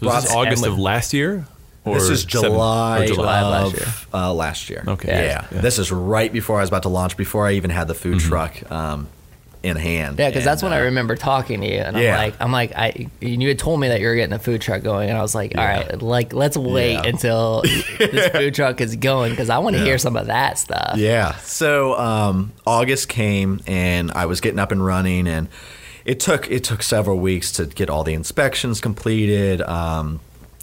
[0.00, 1.46] Was this brought- August and of last year?
[1.84, 3.94] Or this is seven- July, or July of last year.
[4.12, 4.84] Uh, last year.
[4.88, 5.08] Okay.
[5.08, 5.46] yeah.
[5.52, 5.60] Yeah.
[5.60, 8.18] this is right before I was about to launch, before I even had the food
[8.18, 9.06] truck um,
[9.62, 10.18] in hand.
[10.18, 12.14] Yeah, because that's when I uh, remember talking to you, and Yeah.
[12.14, 14.60] I'm like, I'm like, I you had told me that you were getting a food
[14.60, 15.80] truck going, and I was like, all Yeah.
[15.86, 17.06] right, like let's wait Yeah.
[17.06, 17.62] until
[17.98, 20.96] this food truck is going because I want to hear some of that stuff.
[20.96, 21.34] Yeah.
[21.36, 25.48] So um, August came and I was getting up and running, and
[26.04, 29.60] it took it took several weeks to get all the inspections completed.
[29.62, 30.20] Um,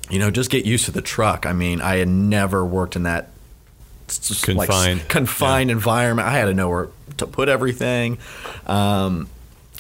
[0.09, 1.45] you know, just get used to the truck.
[1.45, 3.29] I mean, I had never worked in that
[4.09, 5.07] s- like, Confined.
[5.09, 6.27] confined environment.
[6.27, 8.17] I had to know where to put everything.
[8.65, 9.29] Um,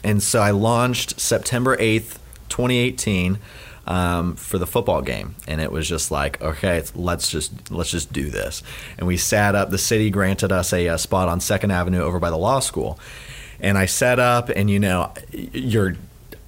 [0.03, 2.17] and so I launched September 8th,
[2.49, 3.39] 2018
[3.87, 5.35] um, for the football game.
[5.47, 8.63] And it was just like, okay, it's- let's just let's just do this.
[8.97, 9.69] And we sat up.
[9.71, 12.99] The city granted us a, uh spot on Second Avenue over by the law school.
[13.59, 15.95] And I set up, and you know, you're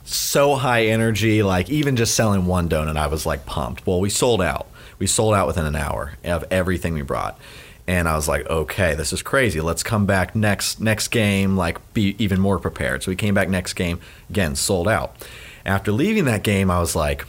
[0.03, 1.43] so high energy.
[1.43, 3.85] Like even just selling one donut, I was like pumped.
[3.87, 4.67] Well, we sold out.
[4.99, 7.37] We sold out within an hour of everything we brought.
[7.87, 9.61] And I was like, okay, this is crazy.
[9.61, 13.03] Let's come back next next game, like be even more prepared.
[13.03, 15.15] So we came back next game, again, sold out.
[15.65, 17.25] After leaving that game, I was like,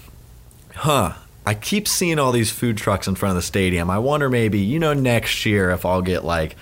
[0.75, 1.13] huh,
[1.45, 3.91] I keep seeing all these food trucks in front of the stadium.
[3.91, 6.57] I wonder maybe, you know, next year if I'll get like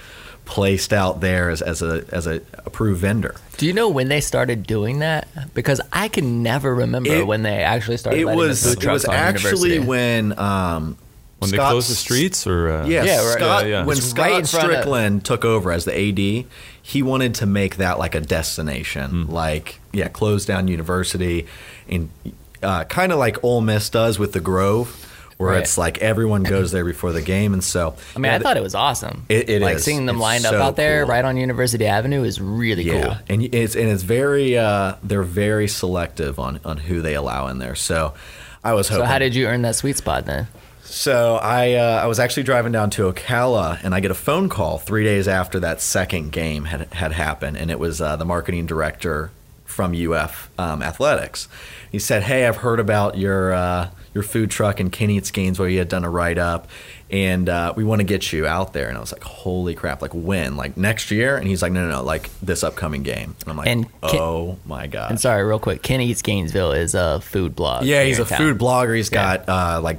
[0.45, 3.35] placed out there as, as a as a approved vendor.
[3.57, 5.27] Do you know when they started doing that?
[5.55, 8.21] Because I can never remember It- when they actually started.
[8.21, 10.99] It was it was actually when um
[11.45, 13.33] When they Scott close the streets, or uh, Yeah, Yeah, right.
[13.39, 13.85] Scott, Yeah, yeah.
[13.85, 16.47] when It's Scott right in front of- Stricklin took over as the AD,
[16.83, 19.33] he wanted to make that like a destination, Hmm.
[19.33, 21.47] like yeah, close down university,
[21.89, 22.09] and
[22.63, 24.89] uh, kind of like Ole Miss does with the Grove,
[25.37, 25.61] where Right.
[25.63, 28.57] it's like everyone goes there before the game, and so I mean, yeah, I thought
[28.57, 29.25] it was awesome.
[29.29, 29.85] It- it like is.
[29.85, 31.11] seeing them It's lined up out there cool.
[31.11, 33.17] right on University Avenue is really yeah, cool.
[33.29, 37.59] and it's and it's very uh, they're very selective on on who they allow in
[37.59, 37.75] there.
[37.75, 38.15] So
[38.63, 39.05] I was hoping.
[39.05, 40.47] So how did you earn that sweet spot then?
[40.85, 44.49] So I uh, I was actually driving down to Ocala, and I get a phone
[44.49, 48.25] call three days after that second game had had happened, and it was uh, the
[48.25, 49.31] marketing director
[49.65, 51.49] from UF um, Athletics.
[51.91, 55.69] He said, "Hey, I've heard about your uh, your food truck in Ken Eats Gainesville.
[55.69, 56.69] You had done a write up,
[57.11, 60.03] and uh, we want to get you out there." And I was like, "Holy crap!
[60.03, 60.57] Like when?
[60.57, 62.03] Like next year?" And he's like, "No, no, no!
[62.05, 65.59] Like this upcoming game." And I'm like, And Ken- "Oh my god!" And sorry, real
[65.59, 67.85] quick, Ken Eats Gainesville is a food blog.
[67.85, 68.39] Yeah, he's a town.
[68.39, 68.95] food blogger.
[68.95, 69.39] He's Yeah.
[69.39, 69.99] got uh, like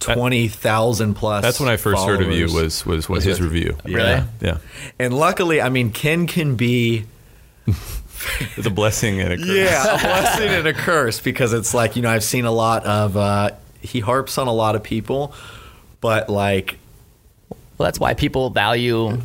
[0.00, 1.42] twenty thousand plus.
[1.42, 2.44] That's when I first heard of you.
[2.46, 3.76] Was was, was Was his it- review?
[3.84, 3.98] Really?
[3.98, 4.24] Yeah.
[4.40, 4.58] Yeah,
[4.98, 7.04] and luckily, I mean, Ken can be
[7.66, 9.46] it's a blessing and a curse.
[9.48, 12.84] yeah a blessing and a curse because it's like you know I've seen a lot
[12.84, 15.32] of uh, he harps on a lot of people,
[16.00, 16.78] but like
[17.78, 19.18] Well, that's why people value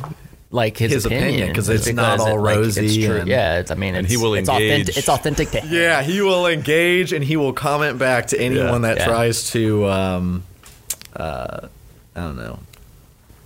[0.52, 3.16] like his, His opinion, 'cause it's not all it, like, it's rosy true.
[3.16, 4.70] and- yeah, it's, I mean, And it's, he will it's engage.
[4.82, 5.74] Authentic, it's authentic to him.
[5.74, 8.94] yeah he will engage and he will comment back to anyone Yeah.
[8.94, 9.06] that Yeah.
[9.06, 10.44] tries to um,
[11.16, 11.68] uh,
[12.14, 12.58] I don't know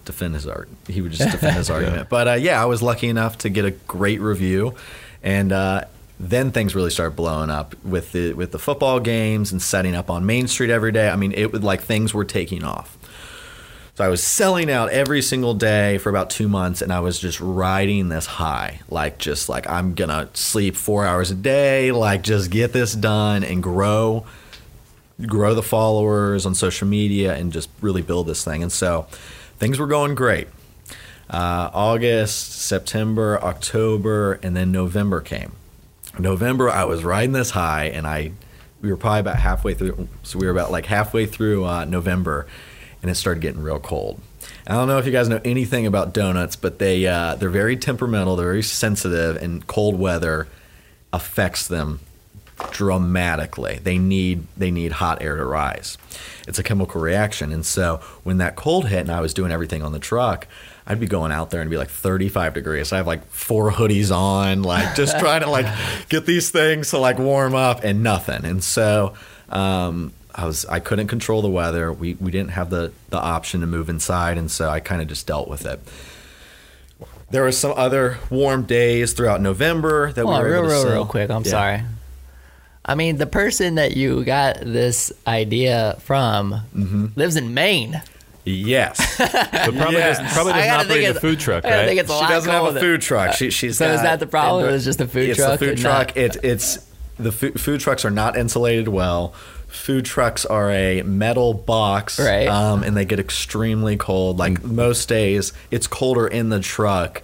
[0.04, 0.68] defend his art.
[0.88, 2.08] He would just defend his argument.
[2.08, 4.74] But uh, yeah, I was lucky enough to get a great review,
[5.22, 5.84] and uh,
[6.18, 10.10] then things really started blowing up with the with the football games and setting up
[10.10, 11.08] on Main Street every day.
[11.08, 12.96] I mean, it would like things were taking off.
[13.96, 17.18] So I was selling out every single day for about two months, and I was
[17.18, 22.22] just riding this high, like just like I'm gonna sleep four hours a day, like
[22.22, 24.26] just get this done and grow
[25.26, 28.62] grow the followers on social media and just really build this thing.
[28.62, 29.06] And so
[29.58, 30.48] things were going great.
[31.28, 35.52] Uh, August, September, October, and then November came.
[36.18, 38.32] November, I was riding this high, and I
[38.82, 40.08] we were probably about halfway through.
[40.24, 42.46] So we were about like halfway through uh, November,
[43.00, 44.20] and it started getting real cold.
[44.66, 47.76] I don't know if you guys know anything about donuts, but they uh, they're very
[47.76, 50.48] temperamental, they're very sensitive, and cold weather
[51.12, 52.00] affects them
[52.72, 53.78] dramatically.
[53.82, 55.98] They need they need hot air to rise.
[56.48, 59.82] It's a chemical reaction, and so when that cold hit, and I was doing everything
[59.82, 60.46] on the truck,
[60.86, 62.92] I'd be going out there and it'd be like 35 degrees.
[62.92, 65.66] I have like four hoodies on, like just trying to like
[66.08, 68.44] get these things to like warm up, and nothing.
[68.44, 69.14] And so
[69.50, 71.92] um, I was I couldn't control the weather.
[71.92, 75.08] We we didn't have the the option to move inside, and so I kind of
[75.08, 75.80] just dealt with it.
[77.30, 81.06] There were some other warm days throughout November that Hold we were real, real, real
[81.06, 81.30] quick.
[81.30, 81.50] I'm Yeah.
[81.50, 81.82] sorry.
[82.84, 87.06] I mean, the person that you got this idea from Mm-hmm.
[87.16, 88.00] lives in Maine.
[88.44, 88.98] Yes.
[89.18, 90.18] But probably Yes.
[90.18, 91.86] doesn't, probably I doesn't gotta operate think a food truck, I right?
[91.86, 93.34] think it's a she lot doesn't have a food truck.
[93.34, 94.64] She, she's So is that the problem?
[94.66, 96.08] and It's just a food it's truck the food and truck.
[96.08, 96.78] not- It, it's
[97.18, 99.34] the food, food trucks are not insulated well.
[99.68, 102.48] Food trucks are a metal box, Right.
[102.48, 104.38] Um, and they get extremely cold.
[104.38, 107.22] Like most days, it's colder in the truck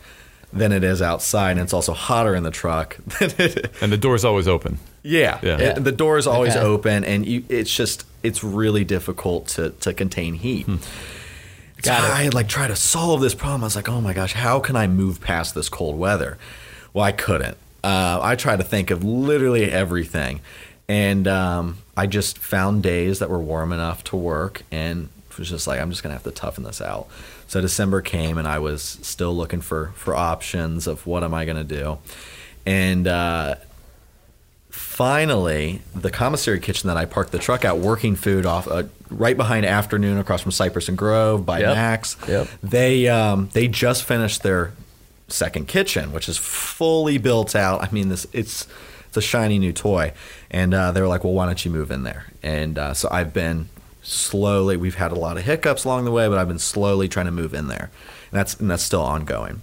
[0.52, 3.96] than it is outside, and it's also hotter in the truck than it and the
[3.96, 4.78] door's always open.
[5.06, 5.58] Yeah, Yeah.
[5.58, 6.64] It- the door is always Okay.
[6.64, 10.66] open, and you, it's just it's really difficult to to contain heat.
[10.66, 10.78] So
[11.92, 12.10] Got it.
[12.10, 13.62] I had like tried to solve this problem.
[13.62, 16.38] I was like, oh my gosh, how can I move past this cold weather?
[16.92, 17.56] Well, I couldn't.
[17.84, 20.40] Uh, I tried to think of literally everything,
[20.88, 25.66] and um, I just found days that were warm enough to work, and was just
[25.66, 27.06] like, I'm just gonna have to toughen this out.
[27.46, 31.44] So December came, and I was still looking for for options of what am I
[31.44, 31.98] gonna do,
[32.64, 33.06] and.
[33.06, 33.56] Uh,
[34.96, 39.36] finally, the commissary kitchen that I parked the truck at, working food off uh, right
[39.36, 41.74] behind Afternoon, across from Cypress and Grove by Yep.
[41.74, 42.16] Max.
[42.26, 42.48] Yep.
[42.62, 44.72] They um, they just finished their
[45.28, 47.82] second kitchen, which is fully built out.
[47.82, 48.66] I mean, this it's
[49.08, 50.14] it's a shiny new toy,
[50.50, 53.08] and uh, they were like, "Well, why don't you move in there?" And uh, so
[53.12, 53.68] I've been
[54.02, 54.78] slowly.
[54.78, 57.32] We've had a lot of hiccups along the way, but I've been slowly trying to
[57.32, 57.90] move in there,
[58.30, 59.60] and that's and that's still ongoing.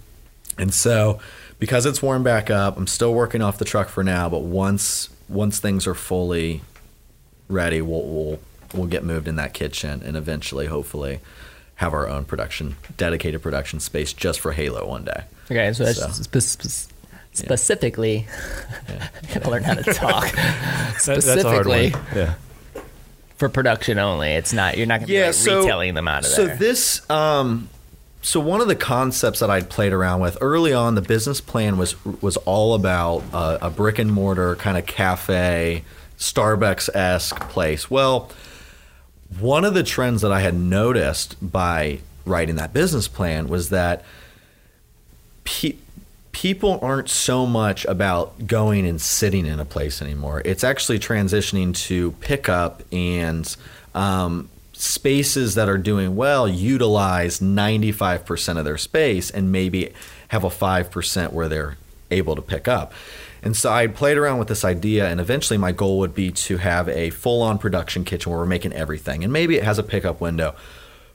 [0.58, 1.18] And so,
[1.58, 4.28] because it's warmed back up, I'm still working off the truck for now.
[4.28, 6.62] But once once things are fully
[7.48, 8.40] ready, we'll we'll
[8.72, 11.20] we'll get moved in that kitchen and eventually, hopefully,
[11.76, 15.24] have our own production, dedicated production space just for Halo one day.
[15.50, 16.08] Okay, so that's So.
[16.40, 16.90] spe- spe-
[17.32, 18.26] specifically.
[18.88, 20.30] I gotta learn how to talk.
[20.34, 21.08] That- that's
[21.44, 21.94] a hard specifically.
[22.14, 22.34] Yeah.
[23.36, 24.30] for production only.
[24.30, 24.78] It's not.
[24.78, 26.56] You're not gonna be like retailing them out of so there.
[26.56, 27.68] So this um
[28.24, 31.76] so one of the concepts that I'd played around with early on, the business plan
[31.76, 35.84] was was all about a brick and mortar kind of cafe,
[36.16, 37.90] Starbucks esque place.
[37.90, 38.30] Well,
[39.38, 44.02] one of the trends that I had noticed by writing that business plan was that
[45.44, 45.76] pe-
[46.32, 50.40] people aren't so much about going and sitting in a place anymore.
[50.46, 53.54] It's actually transitioning to pickup and
[53.94, 54.48] um,
[54.84, 59.92] spaces that are doing well utilize 95% of their space and maybe
[60.28, 61.76] have a 5% where they're
[62.10, 62.92] able to pick up.
[63.42, 66.58] And so I played around with this idea, and eventually my goal would be to
[66.58, 69.22] have a full on production kitchen where we're making everything.
[69.22, 70.54] And maybe it has a pickup window,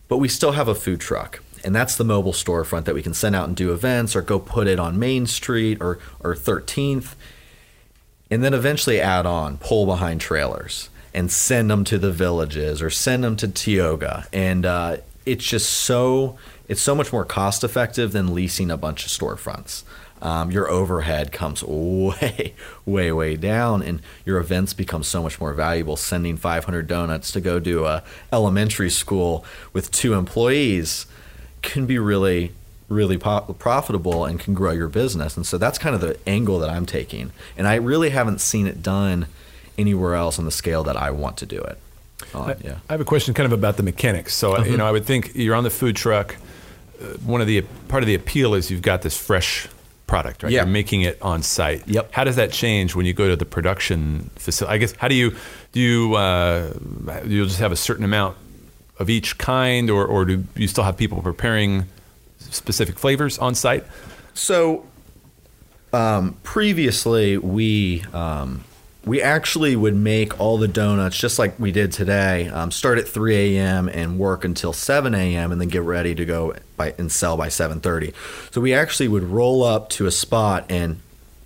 [0.07, 1.41] but we still have a food truck.
[1.63, 4.39] And that's the mobile storefront that we can send out and do events or go
[4.39, 7.15] put it on Main Street or, or 13th.
[8.31, 12.89] And then eventually add on pull behind trailers and send them to the villages or
[12.89, 14.27] send them to Tioga.
[14.31, 19.05] And uh, it's just so, it's so much more cost effective than leasing a bunch
[19.05, 19.83] of storefronts.
[20.21, 22.53] Um, your overhead comes way,
[22.85, 25.95] way, way down, and your events become so much more valuable.
[25.95, 31.05] Sending 500 donuts to go do a elementary school with two employees
[31.61, 32.53] can be really
[32.87, 36.71] really profitable and can grow your business and so that's kind of the angle that
[36.71, 39.27] i'm taking and i really haven't seen it done
[39.79, 41.77] anywhere else on the scale that i want to do it
[42.33, 42.55] on.
[42.63, 44.33] yeah I have a question kind of about the mechanics.
[44.33, 46.35] So, uh, you know, I would think you're on the food truck.
[47.01, 49.67] Uh, one of the part of the appeal is you've got this fresh
[50.07, 50.51] product, right?
[50.51, 50.61] Yeah.
[50.61, 51.87] You're making it on site.
[51.87, 52.11] Yep.
[52.11, 54.75] How does that change when you go to the production facility?
[54.75, 55.35] I guess how do you
[55.71, 56.73] do you uh,
[57.25, 58.37] you'll just have a certain amount
[58.97, 61.85] of each kind, or or do you still have people preparing
[62.39, 63.85] specific flavors on site?
[64.33, 64.85] So,
[65.93, 68.63] um, previously we um,
[69.09, 72.47] we actually would make all the donuts just like we did today.
[72.47, 73.89] Um, start at 3 a.m.
[73.89, 75.51] and work until 7 a.m.
[75.51, 78.13] and then get ready to go by and sell by 7:30.
[78.51, 80.99] So we actually would roll up to a spot and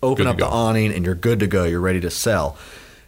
[0.04, 1.64] open up the awning, and you're good to go.
[1.64, 2.58] You're ready to sell.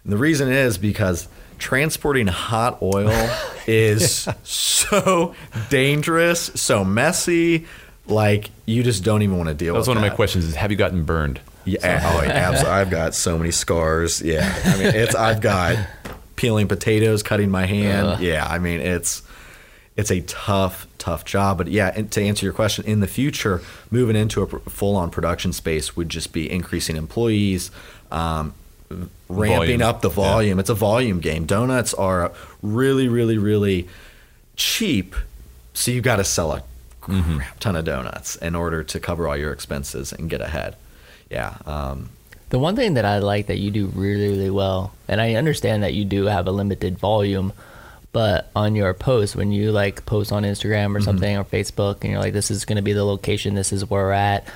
[0.06, 1.28] And the reason is because
[1.60, 3.30] transporting hot oil
[3.68, 5.36] is so
[5.70, 7.68] dangerous, so messy.
[8.08, 10.56] Like you just don't even want to deal That was one of my questions: is
[10.56, 11.42] have you gotten burned?
[11.66, 12.72] Yeah, oh, yeah, absolutely.
[12.72, 14.22] I've got so many scars.
[14.22, 15.78] Yeah, I mean, it's I've got
[16.36, 18.22] peeling potatoes, cutting my hand.
[18.22, 19.24] Yeah, I mean, it's
[19.96, 21.58] it's a tough, tough job.
[21.58, 25.54] But yeah, and to answer your question, in the future, moving into a full-on production
[25.54, 27.72] space would just be increasing employees,
[28.12, 28.54] um,
[29.30, 29.82] ramping Volume.
[29.82, 30.60] up the volume.
[30.60, 31.46] It's a volume game.
[31.46, 33.88] Donuts are really, really, really
[34.56, 35.16] cheap,
[35.74, 36.64] so you've got to sell a
[37.02, 40.76] crap ton of donuts in order to cover all your expenses and get ahead.
[41.30, 41.56] Yeah.
[41.66, 42.10] Um,
[42.50, 45.84] The one thing that I like that you do really, really well, and I understand
[45.84, 47.52] that you do have a limited volume,
[48.12, 50.96] but on your posts, when you like post on Instagram Mm-hmm.
[50.96, 53.56] or something or Facebook, and you're like, "This is going to be the location.
[53.56, 54.48] This is where we're at,"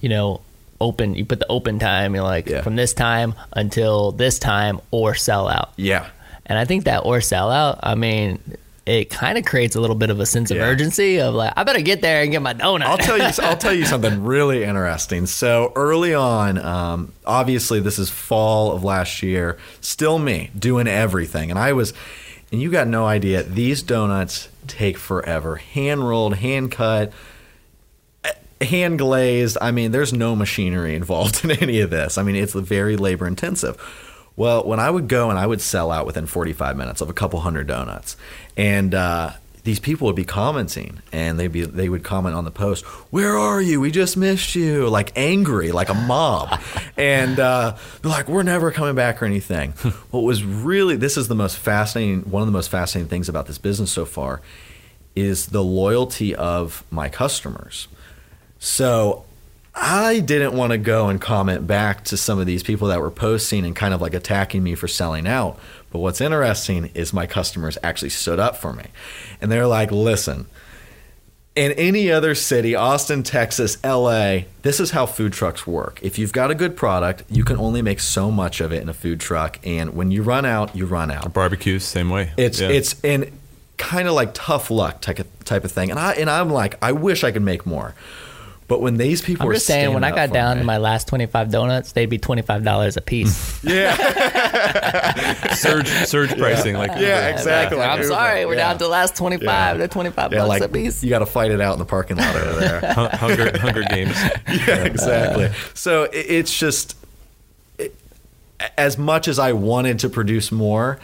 [0.00, 0.40] you know,
[0.80, 1.14] open.
[1.14, 2.14] You put the open time.
[2.14, 2.54] You're like Mm-hmm.
[2.54, 2.62] Yeah.
[2.62, 5.72] from this time until this time, or sell out.
[5.76, 6.06] yeah.
[6.46, 7.78] And I think that or sell out.
[7.82, 8.40] I mean.
[8.86, 10.64] It kind of creates a little bit of a sense of Yeah.
[10.64, 12.82] urgency of like, I better get there and get my donut.
[12.82, 13.30] I'll tell you.
[13.42, 15.24] I'll tell you something really interesting.
[15.24, 19.56] So early on, um, obviously this is fall of last year.
[19.80, 21.94] Still me doing everything, and I was,
[22.52, 23.42] and you got no idea.
[23.42, 25.56] These donuts take forever.
[25.56, 27.10] Hand rolled, hand cut,
[28.24, 28.32] eh,
[28.66, 29.56] hand glazed.
[29.62, 32.18] I mean, there's no machinery involved in any of this.
[32.18, 33.80] I mean, it's very labor intensive.
[34.36, 37.12] Well, when I would go and I would sell out within 45 minutes of a
[37.12, 38.16] couple hundred donuts,
[38.56, 39.32] and uh,
[39.64, 43.36] these people would be commenting, and they'd be they would comment on the post, "Where
[43.36, 43.80] are you?
[43.80, 46.60] We just missed you!" Like angry, like a mob,
[46.96, 49.70] and uh, they're like, "We're never coming back" or anything.
[50.10, 53.46] what was really this is the most fascinating one of the most fascinating things about
[53.46, 54.42] this business so far
[55.16, 57.88] is the loyalty of my customers.
[58.58, 59.24] So
[59.74, 63.10] I didn't want to go and comment back to some of these people that were
[63.10, 65.58] posting and kind of like attacking me for selling out.
[65.94, 68.86] But what's interesting is my customers actually stood up for me.
[69.40, 70.46] And they're like, listen,
[71.54, 76.00] in any other city, Austin, Texas, LA, this is how food trucks work.
[76.02, 78.88] If you've got a good product, you can only make so much of it in
[78.88, 79.60] a food truck.
[79.64, 81.32] And when you run out, you run out.
[81.32, 82.32] Barbecues, same way.
[82.36, 82.70] It's Yeah.
[82.70, 83.30] it's and
[83.76, 85.90] kind of like tough luck type of, type of thing.
[85.90, 87.94] And I and I'm like, I wish I could make more.
[88.66, 90.78] But when these people I'm were just saying, when I got down me- to my
[90.78, 93.62] last 25 donuts, they'd be $25 a piece.
[93.62, 93.94] yeah,
[95.54, 96.74] surge surge pricing.
[96.76, 97.78] Like Yeah, exactly.
[97.78, 98.08] like I'm Uber.
[98.08, 98.68] sorry, we're Yeah.
[98.68, 99.42] down to the last 25.
[99.46, 99.74] Yeah.
[99.74, 101.02] They're 25 Yeah, bucks like a piece.
[101.02, 102.80] you got to fight it out in the parking lot over there.
[103.14, 104.16] Hunger Hunger Games.
[104.48, 105.50] yeah, exactly.
[105.74, 106.96] So it, it's just
[107.78, 107.94] it,
[108.78, 110.98] as much as I wanted to produce more.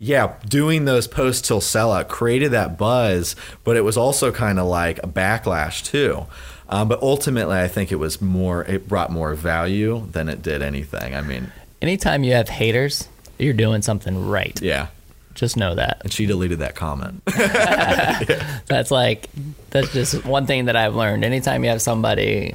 [0.00, 4.66] Yeah, doing those posts till sellout created that buzz, but it was also kind of
[4.66, 6.26] like a backlash too.
[6.68, 8.64] Um, but ultimately, I think it was more.
[8.64, 11.14] It brought more value than it did anything.
[11.14, 11.52] I mean,
[11.84, 14.58] Anytime you have haters, you're doing something right.
[14.62, 14.86] yeah.
[15.34, 15.98] Just know that.
[16.02, 17.22] And she deleted that comment.
[17.26, 19.28] That's like
[19.70, 21.24] that's just one thing that I've learned.
[21.26, 22.54] Anytime you have somebody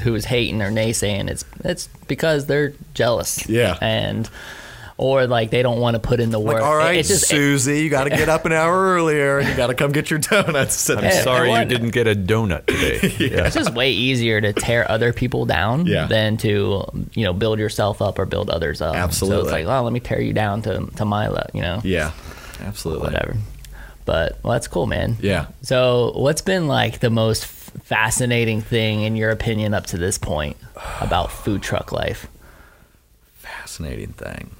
[0.00, 3.46] who's hating or naysaying, it's it's because they're jealous.
[3.48, 3.76] Yeah.
[3.82, 4.30] And
[5.02, 6.54] or like they don't want to put in the work.
[6.54, 9.48] Like, all right, It's just Susie, you got to get up an hour earlier, and
[9.48, 10.88] you got to come get your donuts.
[10.88, 13.08] I'm Hey, sorry you didn't get a donut today.
[13.18, 13.46] yeah.
[13.46, 16.06] it's just way easier to tear other people down Yeah.
[16.06, 16.84] than to
[17.14, 18.94] you know build yourself up or build others up.
[18.94, 19.02] Absolutely.
[19.02, 19.60] So Absolutely.
[19.60, 22.12] it's like, oh, let me tear you down to to my level, you know, Yeah,
[22.60, 23.04] absolutely.
[23.12, 23.36] whatever.
[24.04, 25.16] But well, that's cool, man.
[25.20, 25.46] Yeah.
[25.62, 30.56] So, what's been like the most fascinating thing in your opinion up to this point
[31.00, 32.28] about food truck life?
[33.34, 34.50] fascinating thing.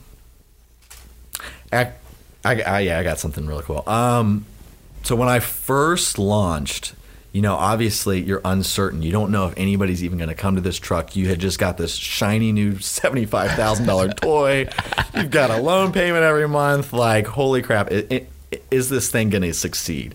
[1.72, 1.92] I,
[2.44, 3.82] I, yeah, I got something really cool.
[3.86, 4.46] Um,
[5.02, 6.94] so when I first launched,
[7.32, 9.02] you know, obviously you're uncertain.
[9.02, 11.16] You don't know if anybody's even going to come to this truck.
[11.16, 14.68] You had just got this shiny new seventy-five thousand dollar toy.
[15.14, 16.92] You've got a loan payment every month.
[16.92, 17.90] Like, holy crap!
[17.90, 20.14] It, it, is this thing going to succeed?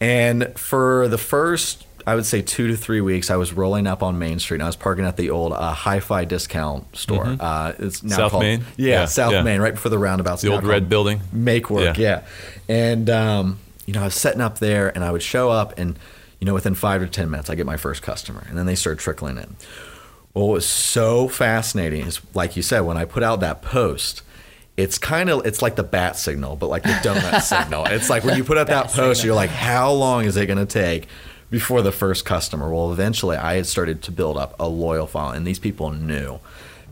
[0.00, 4.02] And for the first, I would say two to three weeks, I was rolling up
[4.02, 4.56] on Main Street.
[4.56, 7.36] And I was parking at the old uh, Hi-Fi discount store.
[7.38, 8.16] Uh, it's now Mm-hmm.
[8.16, 8.60] South called, Main?
[8.76, 9.42] Yeah, Yeah, South yeah.
[9.42, 10.40] Main, right before the roundabouts.
[10.42, 11.20] The old red building?
[11.32, 12.22] Make work, Yeah.
[12.68, 12.74] yeah.
[12.90, 15.98] And um, you know, I was setting up there, and I would show up, and
[16.40, 18.74] you know, within five to ten minutes, I get my first customer, and then they
[18.74, 19.56] start trickling in.
[20.34, 24.22] Well, what was so fascinating is, like you said, when I put out that post,
[24.76, 27.84] it's kind of it's like the bat signal, but like the donut signal.
[27.86, 30.64] It's like when you put out that post, you're like, how long is it going
[30.64, 31.08] to take
[31.50, 32.72] before the first customer?
[32.72, 36.40] Well, eventually, I had started to build up a loyal following, and these people knew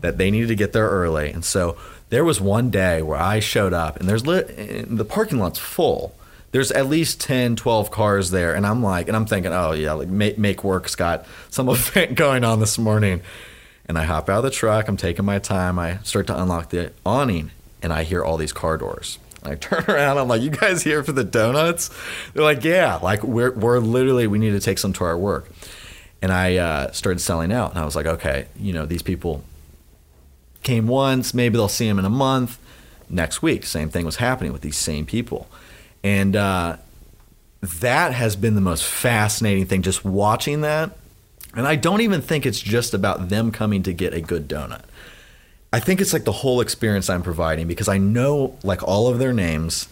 [0.01, 1.77] that they needed to get there early, and so
[2.09, 6.15] there was one day where I showed up, and there's and the parking lot's full.
[6.51, 9.93] There's at least 10, 12 cars there, and I'm like, and I'm thinking, oh yeah,
[9.93, 13.21] like make, make work's got some event going on this morning.
[13.89, 14.89] And I hop out of the truck.
[14.89, 15.79] I'm taking my time.
[15.79, 17.51] I start to unlock the awning,
[17.81, 19.17] and I hear all these car doors.
[19.43, 20.17] I turn around.
[20.17, 21.89] I'm like, "You guys here for the donuts?"
[22.33, 25.49] They're like, "Yeah." Like we're we're literally we need to take some to our work.
[26.21, 29.43] And I uh, started selling out, and I was like, "Okay, you know these people
[30.63, 31.33] came once.
[31.33, 32.59] Maybe they'll see them in a month.
[33.09, 35.47] Next week, same thing was happening with these same people,
[36.03, 36.77] and uh,
[37.61, 39.81] that has been the most fascinating thing.
[39.81, 40.91] Just watching that
[41.57, 44.83] and I don't even think it's just about them coming to get a good donut.
[45.73, 49.19] I think it's like the whole experience I'm providing because I know like all of
[49.19, 49.89] their names.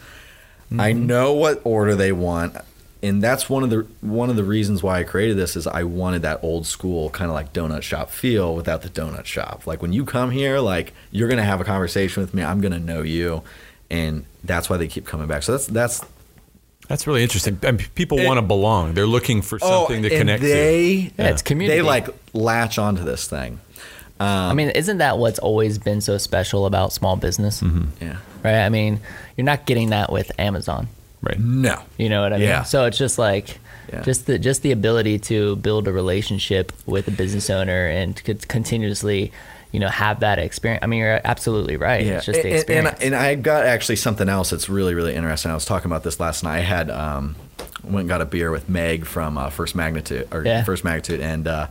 [0.71, 1.05] I mm-hmm.
[1.05, 2.55] know what order they want.
[3.03, 5.84] And that's one of the one of the reasons why I created this is I
[5.84, 9.67] wanted that old school kind of like donut shop feel without the donut shop.
[9.67, 12.41] Like when you come here, like you're gonna have a conversation with me.
[12.41, 13.43] I'm gonna know you,
[13.91, 15.43] and that's why they keep coming back.
[15.43, 16.05] So that's that's
[16.88, 17.59] That's really interesting.
[17.63, 18.93] I mean, people want to belong.
[18.93, 21.23] They're looking for oh, something to Oh, and connect they, to.
[21.23, 21.78] Yeah, it's community.
[21.80, 23.59] They like latch onto this thing.
[24.20, 27.61] I mean, isn't that what's always been so special about small business?
[28.01, 28.18] Yeah.
[28.43, 28.59] Right?
[28.66, 28.99] I mean,
[29.36, 30.88] you're not getting that with Amazon.
[31.22, 31.39] Right.
[31.39, 31.82] No.
[31.97, 32.47] You know what I mean?
[32.47, 32.63] Yeah.
[32.63, 33.57] So it's just like
[33.91, 34.01] Yeah.
[34.01, 38.34] just the just the ability to build a relationship with a business owner and to
[38.36, 39.32] continuously,
[39.72, 40.84] you know, have that experience.
[40.84, 42.05] I mean, you're absolutely right.
[42.05, 42.99] It's just the and, and, experience.
[43.01, 45.51] and I got actually something else that's really, really interesting.
[45.51, 46.57] I was talking about this last night.
[46.57, 47.36] I had um,
[47.84, 50.63] went and got a beer with Meg from uh, First Magnitude or Yeah.
[50.63, 51.68] First Magnitude, and uh,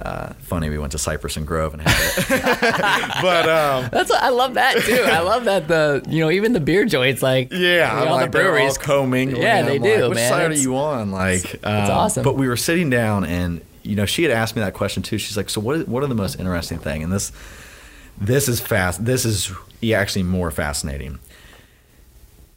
[0.00, 2.28] uh, funny we went to Cypress and Grove and had it.
[3.22, 5.02] but um, That's I love that too.
[5.04, 8.30] I love that the you know even the beer joints like yeah, you know, like
[8.30, 9.36] the they're all breweries combing.
[9.36, 10.30] Yeah, they do, Which man.
[10.30, 11.10] side are you on?
[11.10, 12.24] Like, um, awesome.
[12.24, 15.18] But we were sitting down, and you know, she had asked me that question too.
[15.18, 15.76] She's like, "So what?
[15.76, 17.32] Is, what are the most interesting thing?" And this,
[18.20, 19.04] this is fast.
[19.04, 19.50] This is
[19.80, 21.18] yeah, actually more fascinating.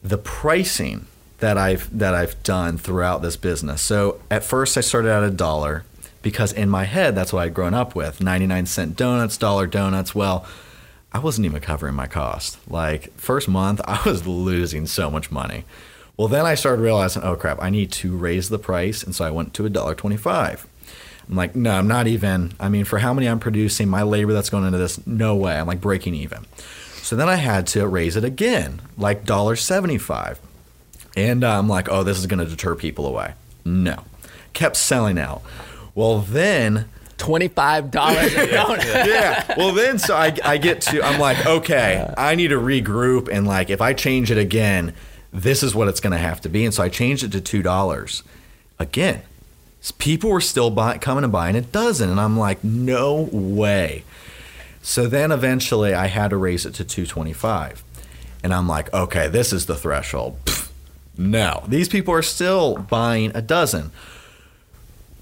[0.02, 1.06] The pricing
[1.38, 3.82] that I've that I've done throughout this business.
[3.82, 5.84] So at first, I started at a dollar
[6.22, 10.14] because in my head, that's what I'd grown up with: ninety-nine cent donuts, dollar donuts.
[10.14, 10.46] Well.
[11.12, 12.56] I wasn't even covering my cost.
[12.70, 15.64] Like first month, I was losing so much money.
[16.16, 19.24] Well, then I started realizing, oh crap, I need to raise the price, and so
[19.24, 20.66] I went to a dollar twenty-five.
[21.28, 22.52] I'm like, no, I'm not even.
[22.60, 25.56] I mean, for how many I'm producing, my labor that's going into this, no way.
[25.56, 26.44] I'm like breaking even.
[27.02, 30.38] So then I had to raise it again, like dollar seventy-five,
[31.16, 33.34] and uh, I'm like, oh, this is going to deter people away.
[33.64, 34.04] No,
[34.52, 35.42] kept selling out.
[35.94, 36.86] Well, then
[37.16, 39.06] twenty five dollars a donut.
[39.06, 39.54] yeah.
[39.56, 43.46] Well, then so I, I get to I'm like, okay, I need to regroup and
[43.46, 44.94] like if I change it again,
[45.32, 46.64] this is what it's going to have to be.
[46.64, 48.22] And so I changed it to two dollars.
[48.78, 49.22] Again,
[49.98, 54.04] people were still buy, coming and buying a dozen, and I'm like, no way.
[54.82, 57.84] So then eventually I had to raise it to 225.
[58.42, 60.38] And I'm like, okay, this is the threshold.
[60.46, 60.70] Pfft,
[61.18, 63.90] no, these people are still buying a dozen.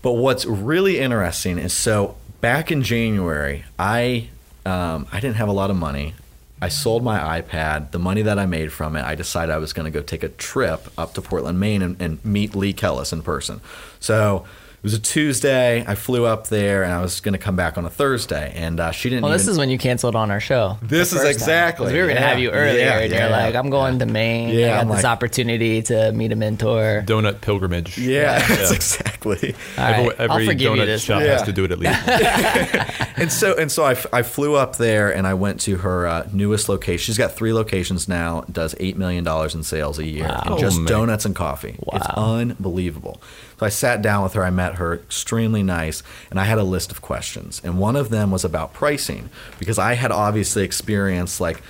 [0.09, 4.31] But what's really interesting is so back in January, I
[4.65, 6.15] um, I didn't have a lot of money.
[6.63, 7.91] I sold my iPad.
[7.91, 10.23] The money that I made from it, I decided I was going to go take
[10.23, 13.61] a trip up to Portland, Maine, and, and meet Leigh Kellis in person.
[14.01, 14.47] So
[14.79, 15.85] it was a Tuesday.
[15.87, 18.53] I flew up there, and I was going to come back on a Thursday.
[18.55, 19.23] And uh, she didn't.
[19.23, 20.79] Well, even, this is when you canceled on our show.
[20.83, 21.87] This is exactly.
[21.87, 21.95] time.
[21.95, 24.07] we were gonna yeah, have you earlier, yeah, and yeah, you're like, "I'm going to
[24.07, 24.51] Maine.
[24.51, 27.99] Yeah, I got I'm this like- opportunity to meet a mentor." Donut pilgrimage.
[27.99, 29.55] yeah, that's exactly.
[29.77, 31.03] All Every, right, I'll every forgive you donut this.
[31.03, 31.29] shop time.
[31.29, 31.99] has to do it at least.
[33.19, 36.07] and so and so I, f- I flew up there and I went to her
[36.07, 36.99] uh, newest location.
[37.05, 38.43] She's got three locations now.
[38.51, 40.43] Does eight million dollars in sales a year, Wow.
[40.47, 40.87] in Oh, just man.
[40.87, 41.77] donuts and coffee.
[41.93, 42.37] It's Wow.
[42.39, 43.21] unbelievable.
[43.59, 44.45] So I sat down with her.
[44.45, 47.61] I met her, extremely nice, and I had a list of questions.
[47.65, 51.61] And one of them was about pricing because I had obviously experienced like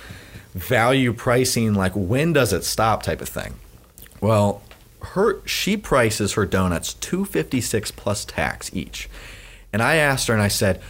[0.53, 3.55] value pricing, like when does it stop type of thing.
[4.21, 4.61] Well,
[5.01, 9.09] her she prices her donuts two fifty six plus tax each,
[9.71, 10.81] and I asked her and I said,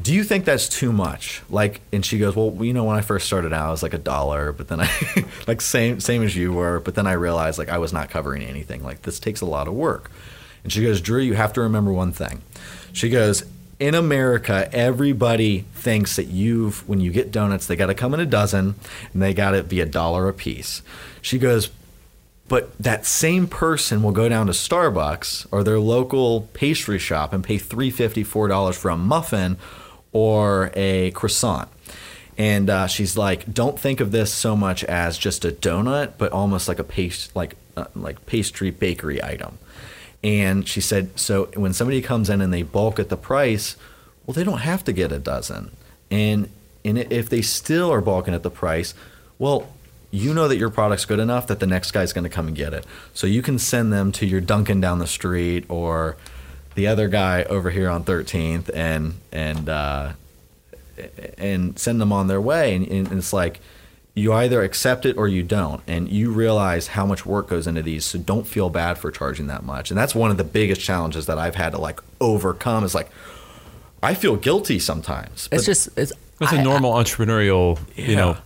[0.00, 3.00] "Do you think that's too much?" Like, and she goes, "Well, you know, when I
[3.00, 4.90] first started out, it was like a dollar, but then I
[5.46, 8.42] like same same as you were, but then I realized like I was not covering
[8.42, 8.82] anything.
[8.82, 10.10] Like this takes a lot of work."
[10.62, 12.42] And she goes, "Drew, you have to remember one thing."
[12.92, 13.44] She goes.
[13.80, 18.20] In America, everybody thinks that you've when you get donuts, they got to come in
[18.20, 18.76] a dozen,
[19.12, 20.80] and they got to be a dollar a piece.
[21.20, 21.70] She goes,
[22.46, 27.42] but that same person will go down to Starbucks or their local pastry shop and
[27.42, 29.56] pay $3.50, $4 for a muffin
[30.14, 31.68] or a croissant.
[32.38, 36.32] And uh, she's like, don't think of this so much as just a donut, but
[36.32, 39.58] almost like a paste, like uh, like pastry bakery item.
[40.22, 43.76] And she said, so when somebody comes in and they bulk at the price,
[44.24, 45.70] well, they don't have to get a dozen.
[46.10, 46.48] And
[46.84, 48.94] and if they still are bulking at the price,
[49.38, 49.68] well,
[50.10, 52.56] you know that your product's good enough that the next guy's going to come and
[52.56, 52.86] get it.
[53.14, 56.16] So you can send them to your Dunkin' down the street or
[56.74, 60.12] the other guy over here on 13th and and uh,
[61.38, 62.74] and send them on their way.
[62.74, 63.60] And, and it's like
[64.14, 67.82] you either accept it or you don't, and you realize how much work goes into
[67.82, 68.04] these.
[68.04, 69.90] So don't feel bad for charging that much.
[69.90, 72.84] And that's one of the biggest challenges that I've had to like overcome.
[72.84, 73.10] Is like
[74.02, 75.48] I feel guilty sometimes.
[75.50, 76.12] It's but- just it's.
[76.40, 78.36] That's a I- normal entrepreneurial, you know,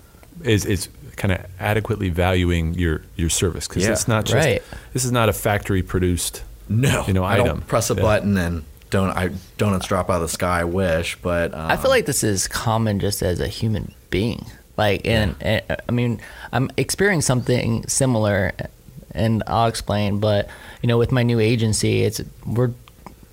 [0.45, 3.93] is is kind of adequately valuing your your service because Yeah.
[3.93, 4.63] it's not just Right.
[4.93, 6.43] this is not a factory produced.
[6.69, 7.47] No, you know, I item.
[7.47, 8.03] don't press a Yeah.
[8.03, 10.61] button and don't I donuts drop out of the sky.
[10.61, 14.47] I wish, but um, I feel like this is common just as a human being.
[14.77, 16.21] Like, and, and I mean,
[16.53, 18.53] I'm experiencing something similar,
[19.13, 20.21] and I'll explain.
[20.21, 20.49] But
[20.83, 22.71] you know, with my new agency, it's we're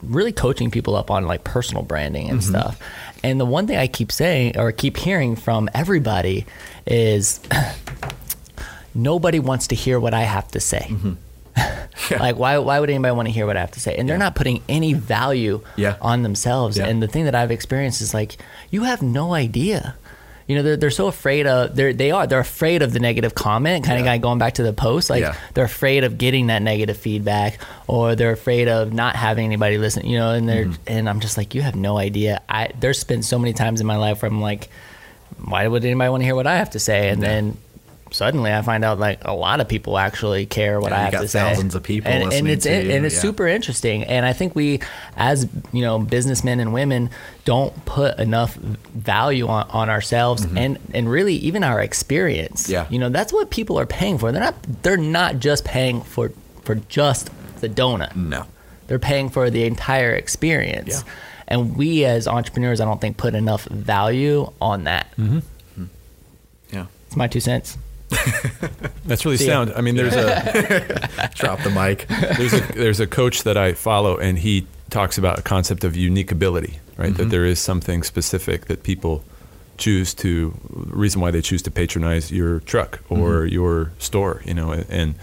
[0.01, 2.79] really coaching people up on like personal branding and stuff.
[3.23, 6.45] And the one thing I keep saying or keep hearing from everybody
[6.85, 7.39] is
[8.93, 10.93] nobody wants to hear what I have to say.
[12.19, 13.95] like why why would anybody want to hear what I have to say?
[13.95, 15.95] And they're not putting any value Yeah.
[16.01, 16.77] on themselves.
[16.77, 16.87] Yeah.
[16.87, 18.37] And the thing that I've experienced is like
[18.71, 19.95] you have no idea.
[20.47, 23.33] You know, they're, they're so afraid of they're they are they're afraid of the negative
[23.33, 25.09] comment, kind of guy going back to the post.
[25.09, 25.35] Like Yeah.
[25.55, 30.05] they're afraid of getting that negative feedback, or they're afraid of not having anybody listen.
[30.05, 30.83] You know, and they're Mm-hmm.
[30.85, 32.41] and I'm just like, you have no idea.
[32.47, 34.69] I there's been so many times in my life where I'm like,
[35.43, 37.09] why would anybody want to hear what I have to say?
[37.09, 37.57] And then
[38.11, 41.21] suddenly I find out like a lot of people actually care what Yeah, I have
[41.21, 41.39] to say.
[41.39, 43.21] thousands of people and, and it's to you, and it's yeah.
[43.21, 44.03] super interesting.
[44.03, 44.79] And I think we,
[45.17, 47.09] as you know, businessmen and women,
[47.45, 52.63] don't put enough value on, on ourselves and and really even our experience.
[52.63, 52.71] Mm-hmm.
[52.71, 52.87] Yeah.
[52.89, 54.31] you know that's what people are paying for.
[54.31, 56.31] They're not they're not just paying for
[56.63, 57.29] for just
[57.61, 58.15] the donut.
[58.15, 58.45] no.
[58.87, 61.03] They're paying for the entire experience.
[61.03, 61.11] Yeah.
[61.47, 65.11] And we as entrepreneurs, I don't think put enough value on that.
[65.17, 65.85] Mm-hmm.
[66.71, 67.77] Yeah, It's my two cents.
[69.05, 69.53] That's really See ya.
[69.65, 69.73] sound.
[69.75, 72.07] I mean, there's a drop the mic.
[72.37, 75.95] there's a there's a coach that I follow, and he talks about a concept of
[75.95, 77.09] unique ability, right?
[77.09, 77.17] Mm-hmm.
[77.17, 79.23] That there is something specific that people
[79.77, 83.53] choose to reason why they choose to patronize your truck or Mm-hmm.
[83.53, 85.15] your store, you know, and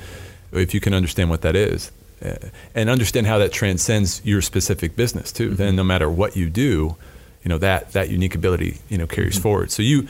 [0.52, 1.90] if you can understand what that is.
[2.22, 2.34] uh,
[2.74, 5.46] And understand how that transcends your specific business too.
[5.50, 5.56] Mm-hmm.
[5.56, 6.96] Then, no matter what you do,
[7.42, 9.42] you know that that unique ability, you know, carries Mm-hmm.
[9.42, 9.70] forward.
[9.70, 10.06] So you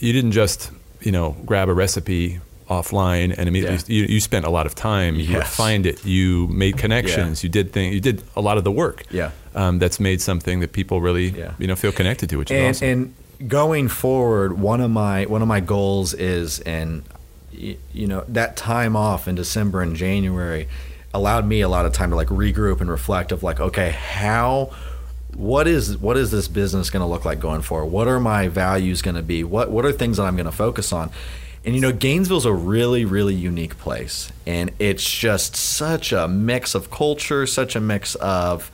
[0.00, 4.50] you didn't just you know grab a recipe offline and immediately you, you spent a
[4.50, 5.14] lot of time.
[5.16, 5.38] You Yes.
[5.50, 6.04] refined it.
[6.04, 7.42] You made connections.
[7.42, 7.94] You did things.
[7.94, 9.04] You did a lot of the work.
[9.10, 9.30] Yeah.
[9.54, 11.52] Um, that's made something that people really Yeah.
[11.58, 12.88] you know feel connected to, which is and, awesome.
[13.40, 17.04] and going forward, one of my one of my goals is, and
[17.50, 20.68] you know, that time off in December and January
[21.14, 24.70] allowed me a lot of time to like regroup and reflect of like, okay, how,
[25.34, 27.86] what is what is this business going to look like going forward?
[27.86, 29.44] What are my values going to be?
[29.44, 31.10] What what are things that I'm going to focus on?
[31.64, 36.74] And you know, Gainesville's a really, really unique place, and it's just such a mix
[36.74, 38.70] of culture, such a mix of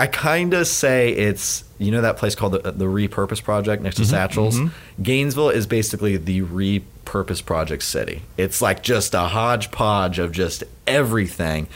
[0.00, 3.96] I kind of say it's you know that place called the, the Repurpose Project next
[3.96, 4.58] to mm-hmm, Satchels.
[4.58, 5.02] Mm-hmm.
[5.02, 8.22] Gainesville is basically the Repurpose Project city.
[8.38, 11.68] It's like just a hodgepodge of just everything,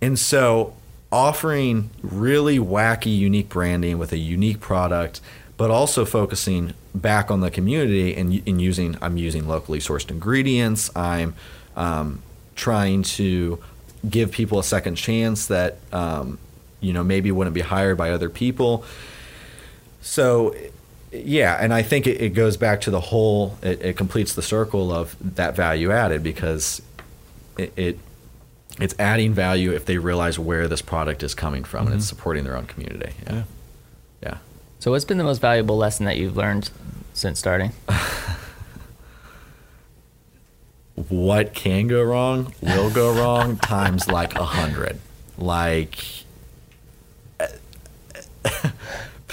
[0.00, 0.74] and so
[1.10, 5.20] offering really wacky, unique branding with a unique product,
[5.56, 10.94] but also focusing back on the community and, and using I'm using locally sourced ingredients.
[10.96, 11.34] I'm
[11.76, 12.22] um,
[12.54, 13.58] trying to
[14.08, 16.38] give people a second chance that um,
[16.80, 18.84] you know maybe wouldn't be hired by other people.
[20.00, 20.54] So
[21.10, 23.56] yeah, and I think it, it goes back to the whole.
[23.62, 26.82] It, it completes the circle of that value added because
[27.56, 27.98] it, it
[28.80, 32.16] it's adding value if they realize where this product is coming from and it's mm-hmm.
[32.16, 33.12] supporting their own community.
[33.26, 33.32] Yeah.
[33.32, 33.42] Yeah.
[34.22, 34.38] Yeah.
[34.78, 36.70] So, what's been the most valuable lesson that you've learned
[37.14, 37.72] since starting?
[41.08, 44.98] What can go wrong will go wrong times like a hundred.
[45.36, 46.04] Like